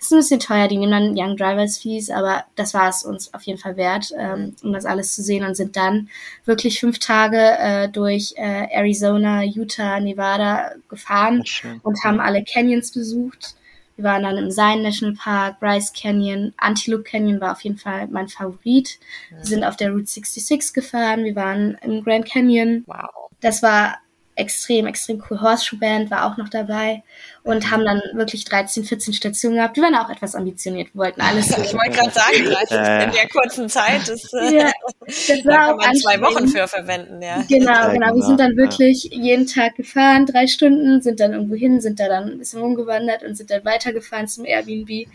[0.00, 3.32] ist ein bisschen teuer, die nehmen dann Young Drivers Fees, aber das war es uns
[3.32, 6.08] auf jeden Fall wert, ähm, um das alles zu sehen und sind dann
[6.44, 11.44] wirklich fünf Tage äh, durch äh, Arizona, Utah, Nevada gefahren
[11.82, 13.54] und haben alle Canyons besucht
[13.96, 18.06] wir waren dann im Zion National Park, Bryce Canyon, Antelope Canyon war auf jeden Fall
[18.08, 18.98] mein Favorit.
[19.30, 22.84] Wir sind auf der Route 66 gefahren, wir waren im Grand Canyon.
[22.86, 23.30] Wow.
[23.40, 23.98] Das war
[24.36, 25.40] extrem, extrem cool.
[25.40, 27.02] Horseshoe Band war auch noch dabei
[27.42, 29.76] und haben dann wirklich 13, 14 Stationen gehabt.
[29.76, 31.48] Wir waren auch etwas ambitioniert, wir wollten alles.
[31.50, 33.04] ich wollte gerade sagen, 13 äh.
[33.04, 36.68] in der kurzen Zeit, das, äh, ja, das war da kann man zwei Wochen für
[36.68, 37.22] verwenden.
[37.22, 37.42] Ja.
[37.48, 38.14] Genau, ja, genau.
[38.14, 39.18] Wir sind dann wirklich ja.
[39.18, 43.24] jeden Tag gefahren, drei Stunden, sind dann irgendwo hin, sind da dann ein bisschen rumgewandert
[43.24, 45.08] und sind dann weitergefahren zum Airbnb.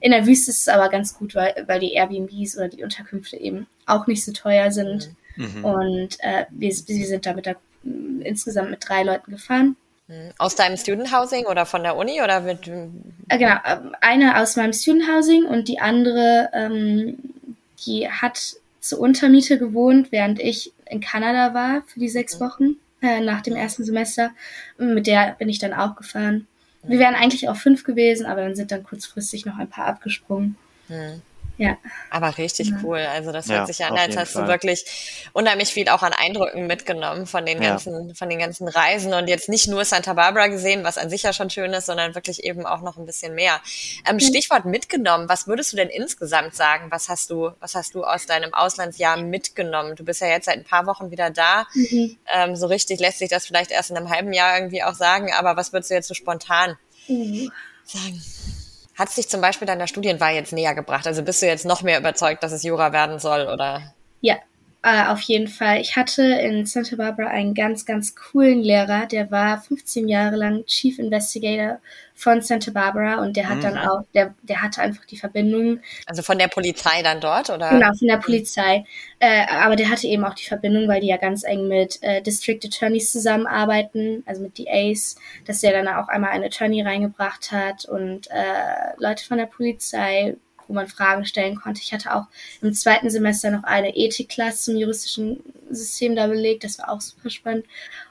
[0.00, 3.36] In der Wüste ist es aber ganz gut, weil, weil die Airbnbs oder die Unterkünfte
[3.36, 5.10] eben auch nicht so teuer sind.
[5.36, 5.64] Mhm.
[5.64, 9.76] Und äh, wir, wir sind da mit der insgesamt mit drei Leuten gefahren.
[10.08, 10.32] Hm.
[10.38, 12.66] Aus deinem Student Housing oder von der Uni oder mit?
[12.66, 17.18] Äh, genau, ähm, eine aus meinem Student Housing und die andere, ähm,
[17.86, 22.40] die hat zur Untermiete gewohnt, während ich in Kanada war für die sechs hm.
[22.40, 24.30] Wochen äh, nach dem ersten Semester.
[24.78, 26.46] Mit der bin ich dann auch gefahren.
[26.82, 30.56] Wir wären eigentlich auch fünf gewesen, aber dann sind dann kurzfristig noch ein paar abgesprungen.
[30.88, 31.20] Hm.
[31.60, 31.76] Ja.
[32.10, 32.76] Aber richtig Ja.
[32.82, 32.98] cool.
[33.00, 34.44] Also das Ja, hört sich an, als hast Fall.
[34.44, 34.84] du wirklich
[35.34, 37.70] unheimlich viel auch an Eindrücken mitgenommen von den Ja.
[37.70, 41.22] ganzen, von den ganzen Reisen und jetzt nicht nur Santa Barbara gesehen, was an sich
[41.22, 43.60] ja schon schön ist, sondern wirklich eben auch noch ein bisschen mehr.
[44.08, 45.28] Ähm, Stichwort mitgenommen.
[45.28, 46.86] Was würdest du denn insgesamt sagen?
[46.90, 49.96] Was hast du, was hast du aus deinem Auslandsjahr mitgenommen?
[49.96, 51.66] Du bist ja jetzt seit ein paar Wochen wieder da.
[51.74, 52.16] Mhm.
[52.34, 55.30] Ähm, so richtig lässt sich das vielleicht erst in einem halben Jahr irgendwie auch sagen,
[55.34, 57.48] aber was würdest du jetzt so spontan Uh.
[57.84, 58.22] sagen?
[59.00, 61.06] Hat es dich zum Beispiel deiner Studienwahl jetzt näher gebracht?
[61.06, 63.94] Also bist du jetzt noch mehr überzeugt, dass es Jura werden soll oder?
[64.20, 64.36] Ja,
[64.82, 65.80] äh, auf jeden Fall.
[65.80, 70.64] Ich hatte in Santa Barbara einen ganz, ganz coolen Lehrer, der war 15 Jahre lang
[70.64, 71.80] Chief Investigator
[72.14, 76.22] von Santa Barbara und der hat dann auch, der, der hatte einfach die Verbindung Also
[76.22, 77.70] von der Polizei dann dort oder?
[77.70, 78.84] Genau, von der Polizei.
[79.18, 82.22] Äh, aber der hatte eben auch die Verbindung, weil die ja ganz eng mit äh,
[82.22, 85.16] District Attorneys zusammenarbeiten, also mit DAs,
[85.46, 90.36] dass der dann auch einmal einen Attorney reingebracht hat und äh, Leute von der Polizei,
[90.70, 91.80] wo man Fragen stellen konnte.
[91.82, 92.26] Ich hatte auch
[92.62, 96.62] im zweiten Semester noch eine Ethikklasse zum juristischen System da belegt.
[96.62, 97.66] Das war auch super spannend.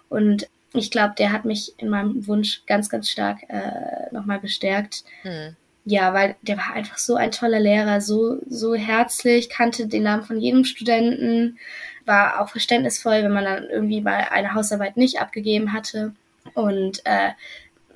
[0.10, 5.06] Und ich glaube, der hat mich in meinem Wunsch ganz, ganz stark äh, nochmal bestärkt,
[5.22, 5.56] Hm.
[5.86, 10.24] ja, weil der war einfach so ein toller Lehrer, so, so herzlich, kannte den Namen
[10.24, 11.58] von jedem Studenten,
[12.06, 16.14] war auch verständnisvoll, wenn man dann irgendwie mal eine Hausarbeit nicht abgegeben hatte.
[16.54, 17.30] Und äh,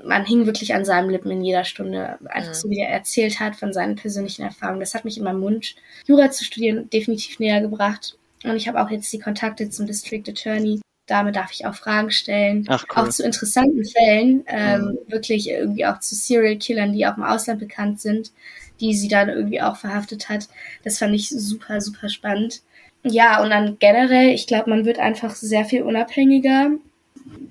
[0.05, 2.55] man hing wirklich an seinem Lippen in jeder Stunde, einfach Mhm.
[2.55, 4.79] so wie er erzählt hat von seinen persönlichen Erfahrungen.
[4.79, 5.75] Das hat mich in meinem Wunsch,
[6.05, 8.17] Jura zu studieren, definitiv näher gebracht.
[8.43, 10.81] Und ich habe auch jetzt die Kontakte zum District Attorney.
[11.07, 12.65] Damit darf ich auch Fragen stellen.
[12.69, 13.03] Ach, cool.
[13.03, 17.59] Auch zu interessanten Fällen, ähm, wirklich irgendwie auch zu Serial Killern, die auch im Ausland
[17.59, 18.31] bekannt sind,
[18.79, 20.47] die sie dann irgendwie auch verhaftet hat.
[20.83, 22.61] Das fand ich super, super spannend.
[23.03, 26.71] Ja, und dann generell, ich glaube, man wird einfach sehr viel unabhängiger.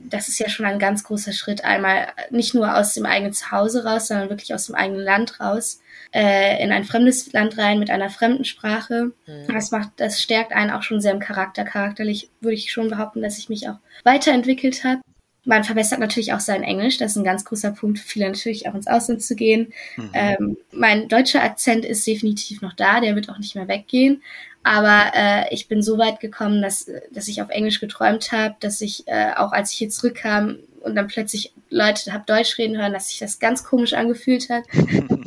[0.08, 3.84] Das ist ja schon ein ganz großer Schritt, einmal nicht nur aus dem eigenen Zuhause
[3.84, 5.80] raus, sondern wirklich aus dem eigenen Land raus,
[6.12, 9.12] äh, in ein fremdes Land rein mit einer fremden Sprache.
[9.48, 11.64] Das macht, das stärkt einen auch schon sehr im Charakter.
[11.64, 15.00] Charakterlich würde ich schon behaupten, dass ich mich auch weiterentwickelt habe.
[15.44, 16.98] Man verbessert natürlich auch sein Englisch.
[16.98, 19.72] Das ist ein ganz großer Punkt für viele natürlich auch ins Ausland zu gehen.
[20.14, 23.00] Ähm, mein deutscher Akzent ist definitiv noch da.
[23.00, 24.22] Der wird auch nicht mehr weggehen.
[24.62, 28.80] Aber äh, ich bin so weit gekommen, dass, dass ich auf Englisch geträumt habe, dass
[28.80, 32.92] ich äh, auch als ich hier zurückkam und dann plötzlich Leute hab Deutsch reden hören,
[32.92, 34.64] dass sich das ganz komisch angefühlt hat.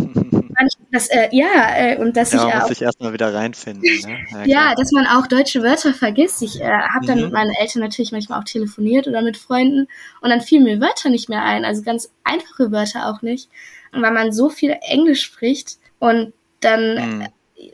[0.95, 3.33] das, äh, ja, äh, und dass Ja, ich man äh, muss auch sich erstmal wieder
[3.33, 3.81] reinfinden.
[3.83, 4.17] Ne?
[4.45, 4.75] ja, klar.
[4.75, 6.41] dass man auch deutsche Wörter vergisst.
[6.41, 7.23] Ich äh, habe dann Mhm.
[7.25, 9.87] mit meinen Eltern natürlich manchmal auch telefoniert oder mit Freunden
[10.21, 13.49] und dann fielen mir Wörter nicht mehr ein, also ganz einfache Wörter auch nicht.
[13.93, 17.27] Und weil man so viel Englisch spricht und dann, Mhm.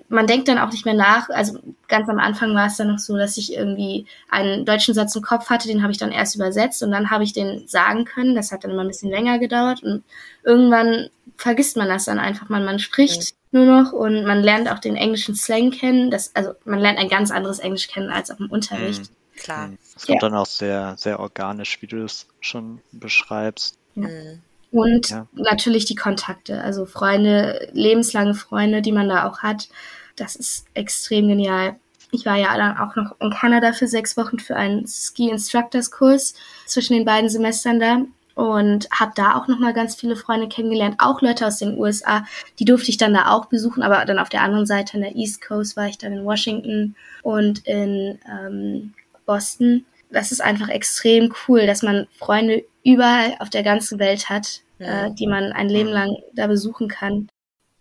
[0.10, 1.30] Man denkt dann auch nicht mehr nach.
[1.30, 5.16] Also ganz am Anfang war es dann noch so, dass ich irgendwie einen deutschen Satz
[5.16, 8.06] im Kopf hatte, den habe ich dann erst übersetzt und dann habe ich den sagen
[8.06, 8.36] können.
[8.36, 10.04] Das hat dann immer ein bisschen länger gedauert und
[10.44, 12.50] irgendwann vergisst man das dann einfach.
[12.50, 16.12] Man, man spricht nur noch und man lernt auch den englischen Slang kennen.
[16.12, 19.12] Das, also man lernt ein ganz anderes Englisch kennen als auch im Unterricht.
[19.36, 19.72] Klar.
[19.96, 20.30] Es kommt Ja.
[20.30, 23.78] dann auch sehr, sehr organisch, wie du es schon beschreibst.
[23.96, 24.42] Mhm.
[24.72, 25.28] Und Ja.
[25.34, 29.68] natürlich die Kontakte, also Freunde, lebenslange Freunde, die man da auch hat.
[30.16, 31.76] Das ist extrem genial.
[32.12, 35.92] Ich war ja dann auch noch in Kanada für sechs Wochen für einen Ski Instructors
[35.92, 36.34] Kurs
[36.66, 38.02] zwischen den beiden Semestern da
[38.36, 42.26] und habe da auch noch mal ganz viele Freunde kennengelernt, auch Leute aus den USA.
[42.60, 45.16] Die durfte ich dann da auch besuchen, aber dann auf der anderen Seite an der
[45.16, 48.94] East Coast war ich dann in Washington und in ähm,
[49.26, 49.86] Boston.
[50.12, 55.08] Das ist einfach extrem cool, dass man Freunde überall auf der ganzen Welt hat, Ja.
[55.08, 57.30] äh, die man ein Leben lang da besuchen kann.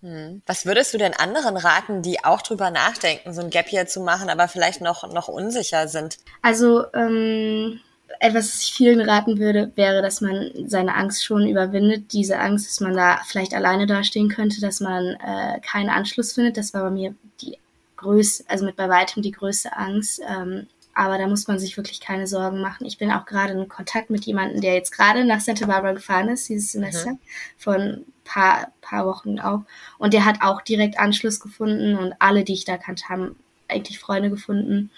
[0.02, 0.40] Hm.
[0.46, 4.00] Was würdest du denn anderen raten, die auch drüber nachdenken, so ein Gap Year zu
[4.00, 6.18] machen, aber vielleicht noch, noch unsicher sind?
[6.40, 7.80] Also ähm,
[8.18, 12.12] etwas, was ich vielen raten würde, wäre, dass man seine Angst schon überwindet.
[12.12, 16.56] Diese Angst, dass man da vielleicht alleine dastehen könnte, dass man äh, keinen Anschluss findet.
[16.56, 17.58] Das war bei mir die
[17.96, 20.20] größte, also mit bei weitem die größte Angst.
[20.26, 20.66] Ähm,
[21.00, 22.84] aber da muss man sich wirklich keine Sorgen machen.
[22.84, 26.28] Ich bin auch gerade in Kontakt mit jemandem, der jetzt gerade nach Santa Barbara gefahren
[26.28, 27.16] ist, dieses Semester,
[27.56, 29.62] von paar, paar Wochen auch.
[29.96, 33.34] Und der hat auch direkt Anschluss gefunden und alle, die ich da kannte, haben
[33.66, 34.90] eigentlich Freunde gefunden.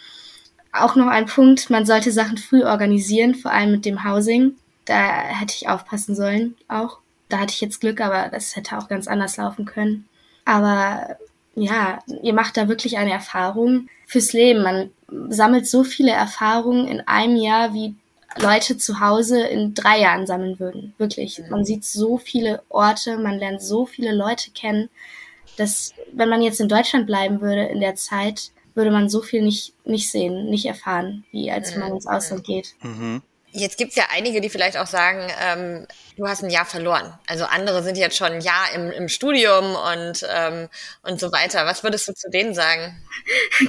[0.72, 4.56] Auch noch ein Punkt, man sollte Sachen früh organisieren, vor allem mit dem Housing.
[4.86, 6.98] Da hätte ich aufpassen sollen auch.
[7.28, 10.08] Da hatte ich jetzt Glück, aber das hätte auch ganz anders laufen können.
[10.44, 11.16] Aber
[11.54, 14.64] ja, ihr macht da wirklich eine Erfahrung fürs Leben.
[14.64, 14.90] Man
[15.28, 17.94] sammelt so viele Erfahrungen in einem Jahr, wie
[18.38, 20.94] Leute zu Hause in drei Jahren sammeln würden.
[20.98, 21.40] Wirklich.
[21.50, 24.88] Man sieht so viele Orte, man lernt so viele Leute kennen,
[25.56, 29.42] dass wenn man jetzt in Deutschland bleiben würde in der Zeit, würde man so viel
[29.42, 32.74] nicht, nicht sehen, nicht erfahren, wie als man ins Ausland geht.
[32.82, 33.22] Mhm.
[33.54, 35.86] Jetzt gibt's ja einige, die vielleicht auch sagen, ähm,
[36.16, 37.12] du hast ein Jahr verloren.
[37.26, 40.68] Also andere sind jetzt schon ein Jahr im, im Studium und, ähm,
[41.02, 41.66] und so weiter.
[41.66, 42.96] Was würdest du zu denen sagen?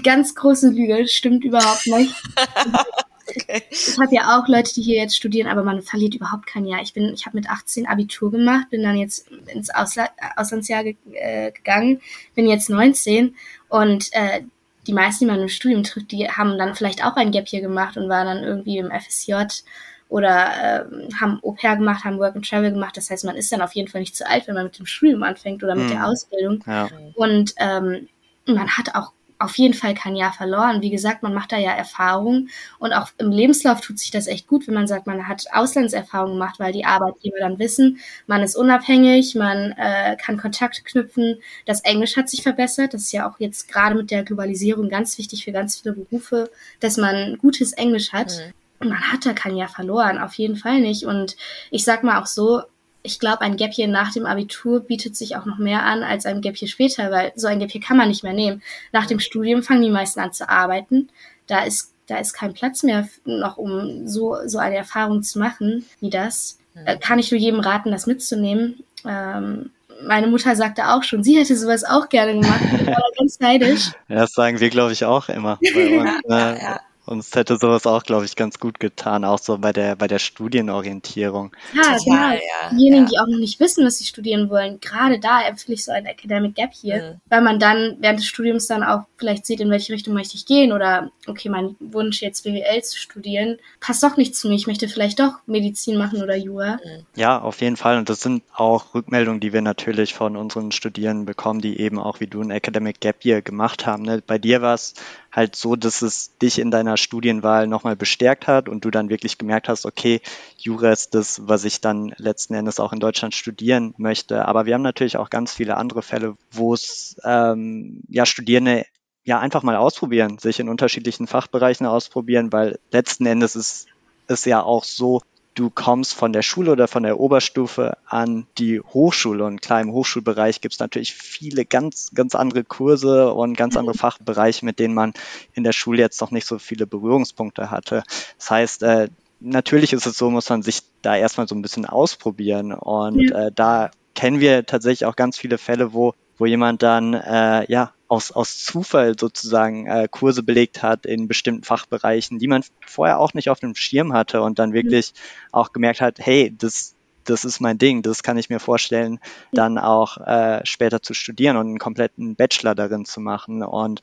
[0.03, 2.15] Ganz große Lüge, stimmt überhaupt nicht.
[3.27, 3.63] okay.
[3.69, 6.81] Ich habe ja auch Leute, die hier jetzt studieren, aber man verliert überhaupt kein Jahr.
[6.81, 10.95] Ich bin, ich habe mit 18 Abitur gemacht, bin dann jetzt ins Ausla Auslandsjahr ge
[11.11, 12.01] äh, gegangen,
[12.35, 13.35] bin jetzt 19
[13.67, 14.43] und äh,
[14.87, 17.61] die meisten, die man im Studium trifft, die haben dann vielleicht auch ein Gap hier
[17.61, 19.63] gemacht und waren dann irgendwie im FSJ
[20.09, 22.97] oder äh, haben Au pair gemacht, haben Work and Travel gemacht.
[22.97, 24.85] Das heißt, man ist dann auf jeden Fall nicht zu alt, wenn man mit dem
[24.85, 25.89] Studium anfängt oder mit mhm.
[25.89, 26.63] der Ausbildung.
[26.67, 26.89] Ja.
[27.15, 28.09] Und ähm,
[28.45, 29.13] man hat auch
[29.43, 30.81] auf jeden Fall kein Jahr verloren.
[30.81, 32.47] Wie gesagt, man macht da ja Erfahrung
[32.79, 36.31] und auch im Lebenslauf tut sich das echt gut, wenn man sagt, man hat Auslandserfahrung
[36.31, 41.81] gemacht, weil die Arbeitgeber dann wissen, man ist unabhängig, man äh, kann Kontakte knüpfen, das
[41.81, 42.93] Englisch hat sich verbessert.
[42.93, 46.49] Das ist ja auch jetzt gerade mit der Globalisierung ganz wichtig für ganz viele Berufe,
[46.79, 48.31] dass man gutes Englisch hat.
[48.79, 48.89] Mhm.
[48.89, 51.05] Man hat da kein Jahr verloren, auf jeden Fall nicht.
[51.05, 51.35] Und
[51.69, 52.63] ich sag mal auch so,
[53.03, 56.25] ich glaube, ein Gap hier nach dem Abitur bietet sich auch noch mehr an als
[56.25, 58.63] ein Gap hier später, weil so ein Gap hier kann man nicht mehr nehmen.
[58.93, 61.09] Nach dem Studium fangen die meisten an zu arbeiten.
[61.47, 65.85] Da ist, da ist kein Platz mehr noch, um so, so eine Erfahrung zu machen
[65.99, 66.57] wie das.
[66.85, 68.83] Äh, kann ich nur jedem raten, das mitzunehmen.
[69.05, 69.71] Ähm,
[70.05, 72.61] meine Mutter sagte auch schon, sie hätte sowas auch gerne gemacht.
[72.73, 73.91] Ich war ganz neidisch.
[74.07, 75.59] Ja, das sagen wir, glaube ich, auch immer.
[75.73, 76.81] Bei uns, ja, ja.
[77.05, 80.19] Uns hätte sowas auch, glaube ich, ganz gut getan, auch so bei der, bei der
[80.19, 81.51] Studienorientierung.
[81.73, 82.15] Ja, genau.
[82.15, 83.09] Ja, Diejenigen, ja.
[83.09, 86.05] die auch noch nicht wissen, was sie studieren wollen, gerade da empfehle ich so ein
[86.05, 87.21] Academic Gap hier, mhm.
[87.29, 90.45] weil man dann während des Studiums dann auch vielleicht sieht, in welche Richtung möchte ich
[90.45, 94.67] gehen oder, okay, mein Wunsch jetzt BWL zu studieren, passt doch nicht zu mir, ich
[94.67, 96.79] möchte vielleicht doch Medizin machen oder Jura.
[96.83, 97.05] Mhm.
[97.15, 97.97] Ja, auf jeden Fall.
[97.97, 102.21] Und das sind auch Rückmeldungen, die wir natürlich von unseren Studierenden bekommen, die eben auch
[102.21, 104.03] wie du ein Academic Gap Year gemacht haben.
[104.03, 104.23] Ne?
[104.25, 104.93] Bei dir war es
[105.33, 109.39] halt so, dass es dich in deiner Studienwahl nochmal bestärkt hat und du dann wirklich
[109.39, 110.21] gemerkt hast, okay,
[110.57, 114.47] Jura ist das, was ich dann letzten Endes auch in Deutschland studieren möchte.
[114.47, 118.85] Aber wir haben natürlich auch ganz viele andere Fälle, wo es ähm, ja Studierende
[119.23, 123.87] ja einfach mal ausprobieren, sich in unterschiedlichen Fachbereichen ausprobieren, weil letzten Endes ist
[124.27, 125.21] es ja auch so,
[125.53, 129.91] du kommst von der Schule oder von der Oberstufe an die Hochschule und klar im
[129.91, 133.99] Hochschulbereich gibt es natürlich viele ganz, ganz andere Kurse und ganz andere mhm.
[133.99, 135.13] Fachbereiche, mit denen man
[135.53, 138.03] in der Schule jetzt noch nicht so viele Berührungspunkte hatte.
[138.37, 141.85] Das heißt, äh, natürlich ist es so, muss man sich da erstmal so ein bisschen
[141.85, 143.47] ausprobieren und ja.
[143.47, 147.93] äh, da kennen wir tatsächlich auch ganz viele Fälle, wo wo jemand dann äh, ja
[148.09, 153.33] aus, aus Zufall sozusagen äh, Kurse belegt hat in bestimmten Fachbereichen, die man vorher auch
[153.33, 155.13] nicht auf dem Schirm hatte und dann wirklich
[155.53, 159.19] auch gemerkt hat, hey, das, das ist mein Ding, das kann ich mir vorstellen,
[159.53, 163.63] dann auch äh, später zu studieren und einen kompletten Bachelor darin zu machen.
[163.63, 164.01] Und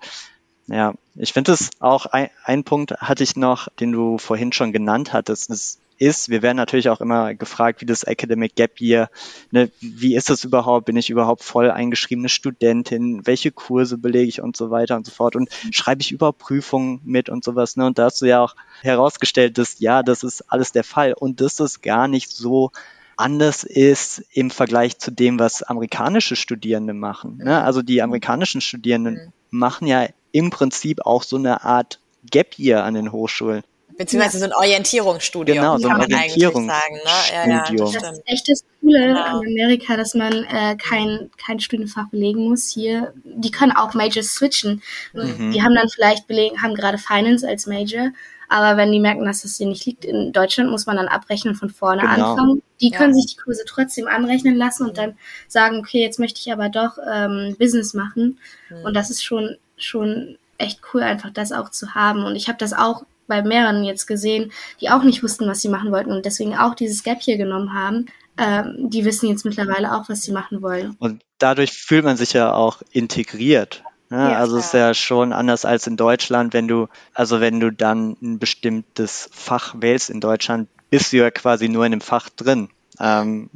[0.66, 4.72] ja, ich finde es auch ein, ein Punkt hatte ich noch, den du vorhin schon
[4.72, 6.30] genannt hattest, ist ist.
[6.30, 9.10] Wir werden natürlich auch immer gefragt, wie das Academic Gap Year,
[9.50, 10.86] ne, wie ist das überhaupt?
[10.86, 13.26] Bin ich überhaupt voll eingeschriebene Studentin?
[13.26, 15.36] Welche Kurse belege ich und so weiter und so fort?
[15.36, 17.76] Und schreibe ich überhaupt Prüfungen mit und sowas?
[17.76, 17.86] Ne?
[17.86, 21.40] Und da hast du ja auch herausgestellt, dass ja, das ist alles der Fall und
[21.40, 22.72] dass es gar nicht so
[23.16, 27.36] anders ist im Vergleich zu dem, was amerikanische Studierende machen.
[27.36, 27.62] Ne?
[27.62, 29.32] Also die amerikanischen Studierenden mhm.
[29.50, 33.62] machen ja im Prinzip auch so eine Art Gap Year an den Hochschulen.
[34.00, 35.58] Beziehungsweise so ein Orientierungsstudium.
[35.58, 36.66] Genau, so ein Orientierungsstudium.
[36.66, 37.10] Ne?
[37.34, 39.42] Ja, ja, das, das ist echt das Coole genau.
[39.42, 43.12] in Amerika, dass man äh, kein, kein Studienfach belegen muss hier.
[43.24, 44.82] Die können auch Majors switchen.
[45.12, 45.52] Mhm.
[45.52, 48.08] Die haben dann vielleicht belegen, haben gerade Finance als Major,
[48.48, 51.54] aber wenn die merken, dass das hier nicht liegt, in Deutschland muss man dann abrechnen
[51.54, 52.32] von vorne genau.
[52.32, 52.62] anfangen.
[52.80, 53.20] Die können ja.
[53.20, 56.96] sich die Kurse trotzdem anrechnen lassen und dann sagen, okay, jetzt möchte ich aber doch
[57.06, 58.38] ähm, Business machen.
[58.70, 58.84] Mhm.
[58.86, 62.24] Und das ist schon, schon echt cool, einfach das auch zu haben.
[62.24, 64.52] Und ich habe das auch bei mehreren jetzt gesehen,
[64.82, 67.72] die auch nicht wussten, was sie machen wollten und deswegen auch dieses Gap hier genommen
[67.72, 68.06] haben.
[68.36, 70.96] Ähm, die wissen jetzt mittlerweile auch, was sie machen wollen.
[70.98, 73.82] Und dadurch fühlt man sich ja auch integriert.
[74.10, 74.32] Ne?
[74.32, 77.72] Ja, also es ist ja schon anders als in Deutschland, wenn du, also wenn du
[77.72, 82.28] dann ein bestimmtes Fach wählst in Deutschland, bist du ja quasi nur in dem Fach
[82.28, 82.68] drin
[83.00, 83.48] ähm,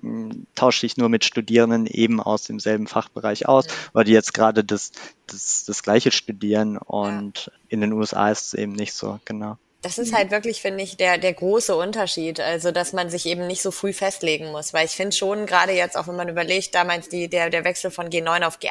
[0.55, 4.93] tausche dich nur mit Studierenden eben aus demselben Fachbereich aus, weil die jetzt gerade das,
[5.27, 9.59] das, das Gleiche studieren und in den USA ist es eben nicht so, genau.
[9.85, 12.41] Das ist halt wirklich, finde ich, der, der große Unterschied.
[12.41, 14.73] Also, dass man sich eben nicht so früh festlegen muss.
[14.73, 17.91] Weil ich finde schon, gerade jetzt, auch wenn man überlegt, damals die, der, der Wechsel
[17.91, 18.71] von G9 auf G8,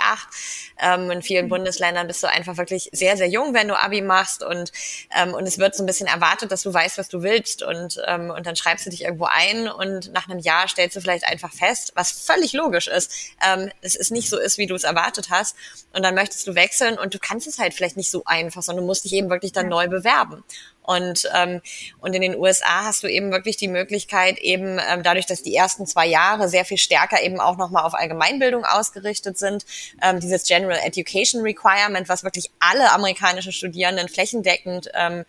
[0.82, 1.50] ähm, in vielen mhm.
[1.50, 4.72] Bundesländern bist du einfach wirklich sehr, sehr jung, wenn du Abi machst und,
[5.16, 8.02] ähm, und es wird so ein bisschen erwartet, dass du weißt, was du willst und,
[8.08, 11.26] ähm, und dann schreibst du dich irgendwo ein und nach einem Jahr stellst du vielleicht
[11.26, 13.12] einfach fest, was völlig logisch ist,
[13.46, 15.56] ähm, es ist nicht so ist, wie du es erwartet hast
[15.94, 18.84] und dann möchtest du wechseln und du kannst es halt vielleicht nicht so einfach, sondern
[18.84, 20.44] du musst dich eben wirklich dann neu bewerben.
[20.84, 21.62] Und, ähm,
[22.00, 25.56] und in den USA hast du eben wirklich die Möglichkeit, eben ähm, dadurch, dass die
[25.56, 29.66] ersten zwei Jahre sehr viel stärker eben auch nochmal auf Allgemeinbildung ausgerichtet sind,
[30.02, 35.26] ähm, dieses General Education Requirement, was wirklich alle amerikanischen Studierenden flächendeckend ähm,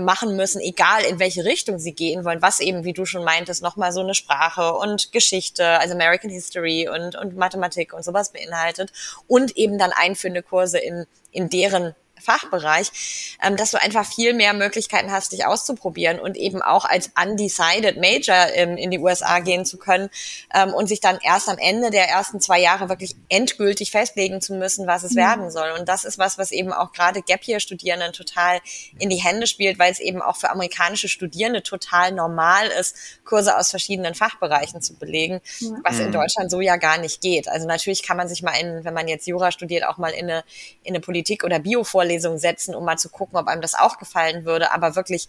[0.00, 3.62] machen müssen, egal in welche Richtung sie gehen wollen, was eben, wie du schon meintest,
[3.62, 8.92] nochmal so eine Sprache und Geschichte, also American History und, und Mathematik und sowas beinhaltet
[9.26, 11.94] und eben dann einführende Kurse in, in deren
[12.26, 17.10] Fachbereich, ähm, dass du einfach viel mehr Möglichkeiten hast, dich auszuprobieren und eben auch als
[17.20, 20.10] undecided Major ähm, in die USA gehen zu können
[20.52, 24.54] ähm, und sich dann erst am Ende der ersten zwei Jahre wirklich endgültig festlegen zu
[24.54, 25.18] müssen, was es mhm.
[25.18, 25.70] werden soll.
[25.78, 28.60] Und das ist was, was eben auch gerade Gap Year Studierenden total
[28.98, 33.56] in die Hände spielt, weil es eben auch für amerikanische Studierende total normal ist, Kurse
[33.56, 35.70] aus verschiedenen Fachbereichen zu belegen, ja.
[35.84, 36.12] was in mhm.
[36.12, 37.48] Deutschland so ja gar nicht geht.
[37.48, 40.30] Also natürlich kann man sich mal in, wenn man jetzt Jura studiert, auch mal in
[40.30, 40.44] eine,
[40.82, 44.44] in eine Politik- oder Bio-Vorlesung setzen, um mal zu gucken, ob einem das auch gefallen
[44.44, 44.72] würde.
[44.72, 45.28] Aber wirklich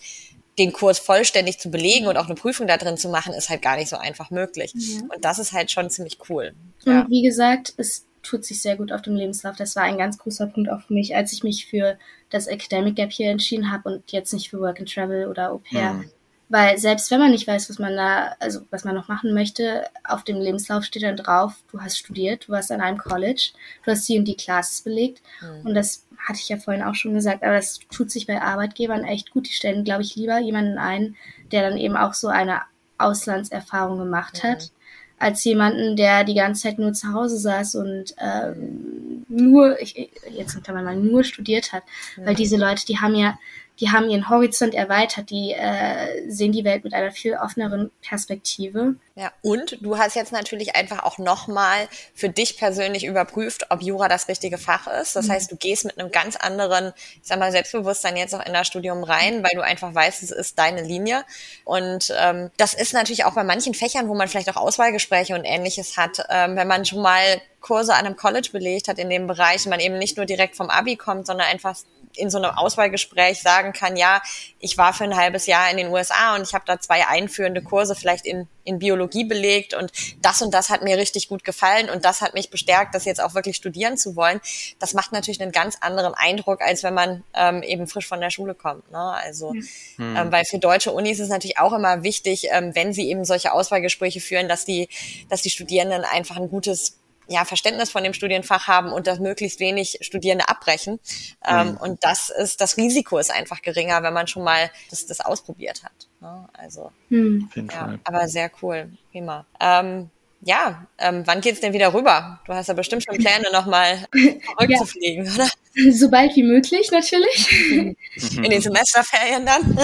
[0.57, 3.61] den Kurs vollständig zu belegen und auch eine Prüfung da drin zu machen, ist halt
[3.61, 4.73] gar nicht so einfach möglich.
[4.75, 5.01] Ja.
[5.13, 6.53] Und das ist halt schon ziemlich cool.
[6.85, 7.05] Und ja.
[7.09, 9.55] wie gesagt, es tut sich sehr gut auf dem Lebenslauf.
[9.55, 11.97] Das war ein ganz großer Punkt auch für mich, als ich mich für
[12.29, 15.59] das Academic Gap hier entschieden habe und jetzt nicht für Work and Travel oder Au
[15.59, 15.93] pair.
[15.93, 16.11] Mhm.
[16.49, 19.83] Weil selbst wenn man nicht weiß, was man da, also was man noch machen möchte,
[20.05, 23.51] auf dem Lebenslauf steht dann drauf, du hast studiert, du warst an einem College,
[23.83, 25.21] du hast die und die Classes belegt.
[25.41, 25.67] Mhm.
[25.67, 29.03] Und das hatte ich ja vorhin auch schon gesagt, aber das tut sich bei Arbeitgebern
[29.03, 29.47] echt gut.
[29.47, 31.15] Die stellen, glaube ich, lieber jemanden ein,
[31.51, 32.61] der dann eben auch so eine
[32.97, 34.47] Auslandserfahrung gemacht mhm.
[34.47, 34.71] hat,
[35.19, 40.63] als jemanden, der die ganze Zeit nur zu Hause saß und ähm, nur, ich, jetzt
[40.63, 41.83] kann man mal nur studiert hat.
[42.15, 42.25] Mhm.
[42.25, 43.37] Weil diese Leute, die haben ja
[43.80, 48.95] die haben ihren Horizont erweitert, die äh, sehen die Welt mit einer viel offeneren Perspektive.
[49.15, 54.07] Ja, und du hast jetzt natürlich einfach auch nochmal für dich persönlich überprüft, ob Jura
[54.07, 55.15] das richtige Fach ist.
[55.15, 55.32] Das mhm.
[55.32, 58.67] heißt, du gehst mit einem ganz anderen, ich sag mal, Selbstbewusstsein jetzt auch in das
[58.67, 61.23] Studium rein, weil du einfach weißt, es ist deine Linie.
[61.63, 65.45] Und ähm, das ist natürlich auch bei manchen Fächern, wo man vielleicht auch Auswahlgespräche und
[65.45, 69.28] ähnliches hat, ähm, wenn man schon mal Kurse an einem College belegt hat in dem
[69.28, 71.75] Bereich, man eben nicht nur direkt vom Abi kommt, sondern einfach
[72.18, 74.22] in so einem Auswahlgespräch sagen kann, ja,
[74.59, 77.61] ich war für ein halbes Jahr in den USA und ich habe da zwei einführende
[77.61, 79.91] Kurse vielleicht in, in Biologie belegt und
[80.22, 83.22] das und das hat mir richtig gut gefallen und das hat mich bestärkt, das jetzt
[83.22, 84.41] auch wirklich studieren zu wollen.
[84.80, 88.30] Das macht natürlich einen ganz anderen Eindruck, als wenn man ähm, eben frisch von der
[88.30, 88.91] Schule kommt.
[88.91, 88.99] Ne?
[88.99, 90.15] Also, mhm.
[90.18, 93.26] ähm, weil für deutsche Unis ist es natürlich auch immer wichtig, ähm, wenn sie eben
[93.26, 94.89] solche Auswahlgespräche führen, dass die,
[95.30, 96.97] dass die Studierenden einfach ein gutes
[97.28, 100.99] ja, Verständnis von dem Studienfach haben und dass möglichst wenig Studierende abbrechen.
[101.45, 101.78] Ähm, mhm.
[101.78, 105.84] Und das ist, das Risiko ist einfach geringer, wenn man schon mal das, das ausprobiert
[105.84, 106.07] hat.
[106.21, 106.47] Ne?
[106.53, 107.49] Also, mhm.
[107.55, 108.91] ja, aber sehr cool.
[109.11, 109.45] Prima.
[109.59, 110.09] Ähm,
[110.41, 112.39] ja, ähm, wann geht's denn wieder rüber?
[112.45, 114.07] Du hast ja bestimmt schon Pläne, nochmal
[114.57, 115.34] zurückzufliegen, ja.
[115.34, 115.47] oder?
[115.91, 117.51] Sobald wie möglich, natürlich.
[117.71, 119.75] In den Semesterferien dann?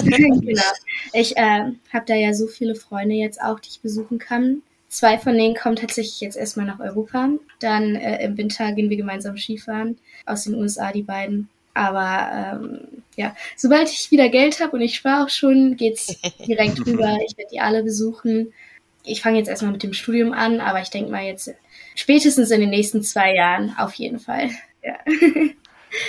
[0.42, 0.64] genau.
[1.12, 4.62] Ich äh, habe da ja so viele Freunde jetzt auch, die ich besuchen kann.
[4.94, 7.28] Zwei von denen kommen tatsächlich jetzt erstmal nach Europa.
[7.60, 9.98] Dann äh, im Winter gehen wir gemeinsam Skifahren.
[10.28, 11.50] Aus den USA die beiden.
[11.74, 16.16] Aber ähm, ja, sobald ich wieder Geld habe und ich spare auch schon, geht's
[16.48, 17.18] direkt rüber.
[17.28, 18.54] Ich werde die alle besuchen.
[19.04, 21.52] Ich fange jetzt erstmal mit dem Studium an, aber ich denke mal jetzt
[21.96, 24.52] spätestens in den nächsten zwei Jahren auf jeden Fall.
[24.84, 25.00] Ja.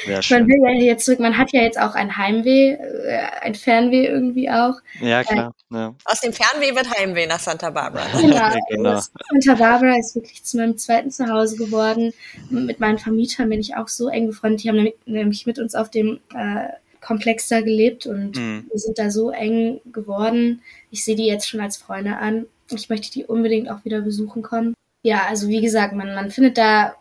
[0.06, 4.06] Man will ja jetzt zurück, man hat ja jetzt auch ein Heimweh, äh, ein Fernweh
[4.06, 4.74] irgendwie auch.
[5.00, 5.54] Ja, klar.
[5.72, 5.94] Äh, ja.
[6.04, 8.06] Aus dem Fernweh wird Heimweh nach Santa Barbara.
[8.20, 8.50] Genau.
[8.68, 9.00] genau.
[9.30, 12.12] Santa Barbara ist wirklich zu meinem zweiten Zuhause geworden.
[12.50, 14.64] Mit meinen Vermietern bin ich auch so eng befreundet.
[14.64, 16.68] Die haben nämlich mit uns auf dem äh,
[17.00, 18.66] Komplex da gelebt und mhm.
[18.70, 20.62] wir sind da so eng geworden.
[20.90, 22.46] Ich sehe die jetzt schon als Freunde an.
[22.70, 24.74] Ich möchte die unbedingt auch wieder besuchen kommen.
[25.02, 26.94] Ja, also wie gesagt, man, man findet da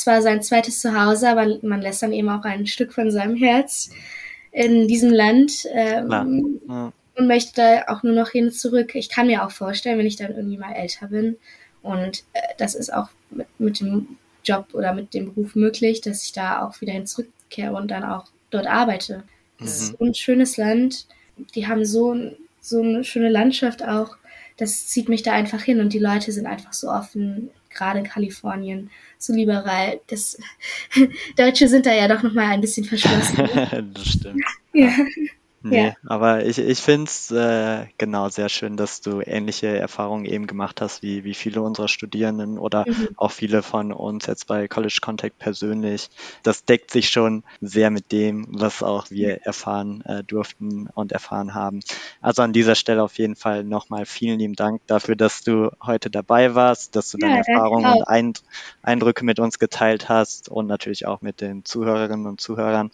[0.00, 3.90] zwar sein zweites Zuhause, aber man lässt dann eben auch ein Stück von seinem Herz
[4.52, 6.92] in diesem Land ähm, ja.
[7.16, 8.94] und möchte da auch nur noch hin zurück.
[8.94, 11.36] Ich kann mir auch vorstellen, wenn ich dann irgendwie mal älter bin
[11.82, 16.22] und äh, das ist auch mit, mit dem Job oder mit dem Beruf möglich, dass
[16.22, 19.24] ich da auch wieder hin zurückkehre und dann auch dort arbeite.
[19.58, 19.84] Das mhm.
[19.84, 21.06] ist so ein schönes Land.
[21.54, 22.16] Die haben so,
[22.60, 24.16] so eine schöne Landschaft auch.
[24.56, 28.90] Das zieht mich da einfach hin und die Leute sind einfach so offen, gerade Kalifornien
[29.18, 30.00] so liberal.
[30.06, 30.38] Das
[31.36, 33.36] Deutsche sind da ja doch nochmal ein bisschen verschlossen.
[33.94, 34.44] das stimmt.
[34.72, 34.92] Ja.
[35.70, 35.94] Nee, ja.
[36.06, 40.80] aber ich, ich finde es äh, genau sehr schön, dass du ähnliche Erfahrungen eben gemacht
[40.80, 43.08] hast wie, wie viele unserer Studierenden oder mhm.
[43.16, 46.10] auch viele von uns jetzt bei College Contact persönlich.
[46.42, 51.54] Das deckt sich schon sehr mit dem, was auch wir erfahren äh, durften und erfahren
[51.54, 51.80] haben.
[52.20, 56.10] Also an dieser Stelle auf jeden Fall nochmal vielen lieben Dank dafür, dass du heute
[56.10, 58.42] dabei warst, dass du deine ja, Erfahrungen und Eind
[58.82, 62.90] Eindrücke mit uns geteilt hast und natürlich auch mit den Zuhörerinnen und Zuhörern.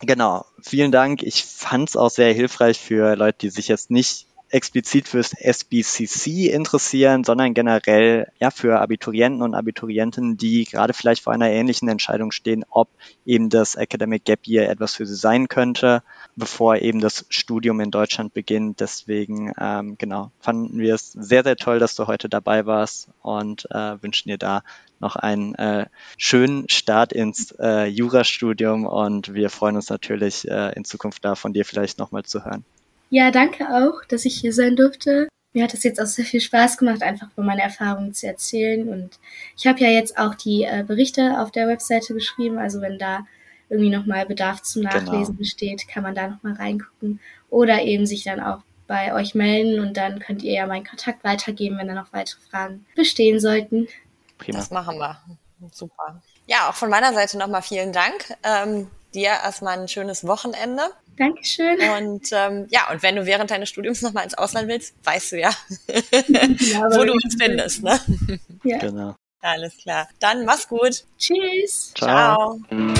[0.00, 1.22] Genau, vielen Dank.
[1.22, 6.50] Ich fand es auch sehr hilfreich für Leute, die sich jetzt nicht explizit fürs SBCC
[6.50, 12.32] interessieren, sondern generell ja für Abiturienten und Abiturientinnen, die gerade vielleicht vor einer ähnlichen Entscheidung
[12.32, 12.88] stehen, ob
[13.24, 16.02] eben das Academic Gap Year etwas für sie sein könnte,
[16.36, 18.80] bevor eben das Studium in Deutschland beginnt.
[18.80, 23.70] Deswegen ähm, genau fanden wir es sehr sehr toll, dass du heute dabei warst und
[23.70, 24.62] äh, wünschen dir da
[25.00, 25.86] noch einen äh,
[26.18, 31.52] schönen Start ins äh, Jurastudium und wir freuen uns natürlich äh, in Zukunft da von
[31.52, 32.64] dir vielleicht nochmal zu hören.
[33.10, 35.28] Ja, danke auch, dass ich hier sein durfte.
[35.52, 38.88] Mir hat es jetzt auch sehr viel Spaß gemacht, einfach von meine Erfahrungen zu erzählen.
[38.88, 39.18] Und
[39.56, 42.56] ich habe ja jetzt auch die äh, Berichte auf der Webseite geschrieben.
[42.56, 43.26] Also wenn da
[43.68, 44.94] irgendwie nochmal Bedarf zum genau.
[44.94, 45.38] Nachlesen genau.
[45.38, 47.18] besteht, kann man da nochmal reingucken.
[47.50, 51.22] Oder eben sich dann auch bei euch melden und dann könnt ihr ja meinen Kontakt
[51.22, 53.88] weitergeben, wenn da noch weitere Fragen bestehen sollten.
[54.38, 54.58] Prima.
[54.58, 55.20] Das machen wir.
[55.72, 56.22] Super.
[56.46, 58.34] Ja, auch von meiner Seite nochmal vielen Dank.
[58.42, 60.82] Ähm, dir erstmal ein schönes Wochenende.
[61.16, 61.78] Dankeschön.
[61.98, 65.40] Und ähm, ja, und wenn du während deines Studiums nochmal ins Ausland willst, weißt du
[65.40, 65.50] ja,
[65.88, 67.82] ja wo du uns findest.
[67.82, 67.98] Ne?
[68.62, 68.76] Ja.
[68.76, 69.14] Genau.
[69.40, 70.06] Alles klar.
[70.18, 71.04] Dann mach's gut.
[71.16, 71.94] Tschüss.
[71.94, 72.58] Ciao.
[72.68, 72.90] Ciao.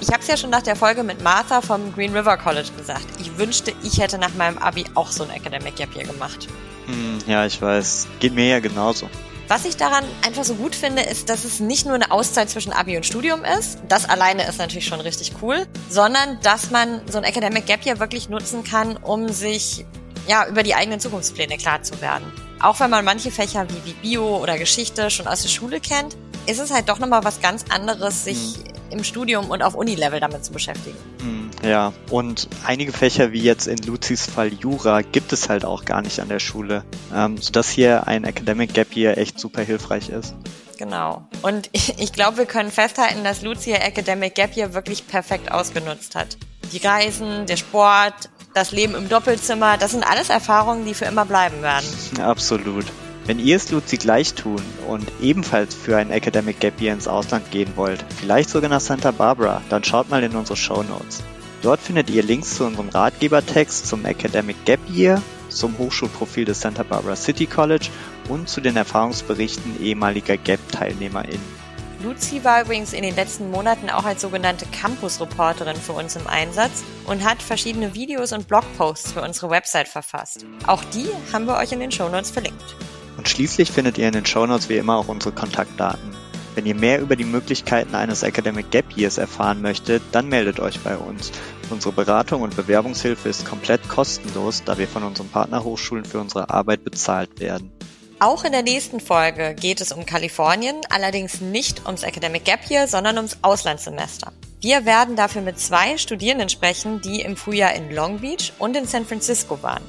[0.00, 3.06] Ich habe es ja schon nach der Folge mit Martha vom Green River College gesagt.
[3.20, 6.48] Ich wünschte, ich hätte nach meinem Abi auch so ein Academic Gap Year gemacht.
[6.86, 8.08] Hm, ja, ich weiß.
[8.18, 9.08] Geht mir ja genauso.
[9.46, 12.72] Was ich daran einfach so gut finde, ist, dass es nicht nur eine Auszeit zwischen
[12.72, 13.78] Abi und Studium ist.
[13.88, 18.00] Das alleine ist natürlich schon richtig cool, sondern dass man so ein Academic Gap Year
[18.00, 19.84] wirklich nutzen kann, um sich
[20.26, 22.24] ja über die eigenen Zukunftspläne klar zu werden.
[22.60, 26.16] Auch wenn man manche Fächer wie, wie Bio oder Geschichte schon aus der Schule kennt,
[26.46, 28.98] ist es halt doch nochmal was ganz anderes, sich mhm.
[28.98, 30.96] im Studium und auf Unilevel damit zu beschäftigen.
[31.20, 35.84] Mhm, ja, und einige Fächer, wie jetzt in Luzis Fall Jura, gibt es halt auch
[35.84, 36.84] gar nicht an der Schule,
[37.14, 40.34] ähm, sodass hier ein Academic Gap Year echt super hilfreich ist.
[40.78, 41.26] Genau.
[41.42, 46.14] Und ich, ich glaube, wir können festhalten, dass Lucia Academic Gap Year wirklich perfekt ausgenutzt
[46.14, 46.36] hat.
[46.72, 51.24] Die Reisen, der Sport, das Leben im Doppelzimmer, das sind alles Erfahrungen, die für immer
[51.24, 51.86] bleiben werden.
[52.20, 52.84] Absolut.
[53.26, 57.50] Wenn ihr es Luzi gleich tun und ebenfalls für ein Academic Gap Year ins Ausland
[57.50, 61.22] gehen wollt, vielleicht sogar nach Santa Barbara, dann schaut mal in unsere Show Notes.
[61.64, 66.82] Dort findet ihr Links zu unserem Ratgebertext zum Academic Gap Year, zum Hochschulprofil des Santa
[66.82, 67.88] Barbara City College
[68.28, 71.64] und zu den Erfahrungsberichten ehemaliger GAP-TeilnehmerInnen.
[72.02, 76.84] Luzi war übrigens in den letzten Monaten auch als sogenannte Campus-Reporterin für uns im Einsatz
[77.06, 80.44] und hat verschiedene Videos und Blogposts für unsere Website verfasst.
[80.66, 82.76] Auch die haben wir euch in den Shownotes verlinkt.
[83.16, 86.13] Und schließlich findet ihr in den Shownotes wie immer auch unsere Kontaktdaten.
[86.54, 90.78] Wenn ihr mehr über die Möglichkeiten eines Academic Gap Years erfahren möchtet, dann meldet euch
[90.80, 91.32] bei uns.
[91.68, 96.84] Unsere Beratung und Bewerbungshilfe ist komplett kostenlos, da wir von unseren Partnerhochschulen für unsere Arbeit
[96.84, 97.72] bezahlt werden.
[98.20, 102.86] Auch in der nächsten Folge geht es um Kalifornien, allerdings nicht ums Academic Gap Year,
[102.86, 104.32] sondern ums Auslandssemester.
[104.60, 108.86] Wir werden dafür mit zwei Studierenden sprechen, die im Frühjahr in Long Beach und in
[108.86, 109.82] San Francisco waren.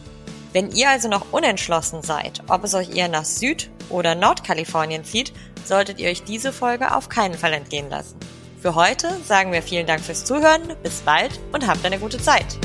[0.51, 5.31] Wenn ihr also noch unentschlossen seid, ob es euch eher nach Süd- oder Nordkalifornien zieht,
[5.67, 8.17] solltet ihr euch diese Folge auf keinen Fall entgehen lassen.
[8.61, 12.57] Für heute sagen wir vielen Dank fürs Zuhören, bis bald und habt eine gute Zeit.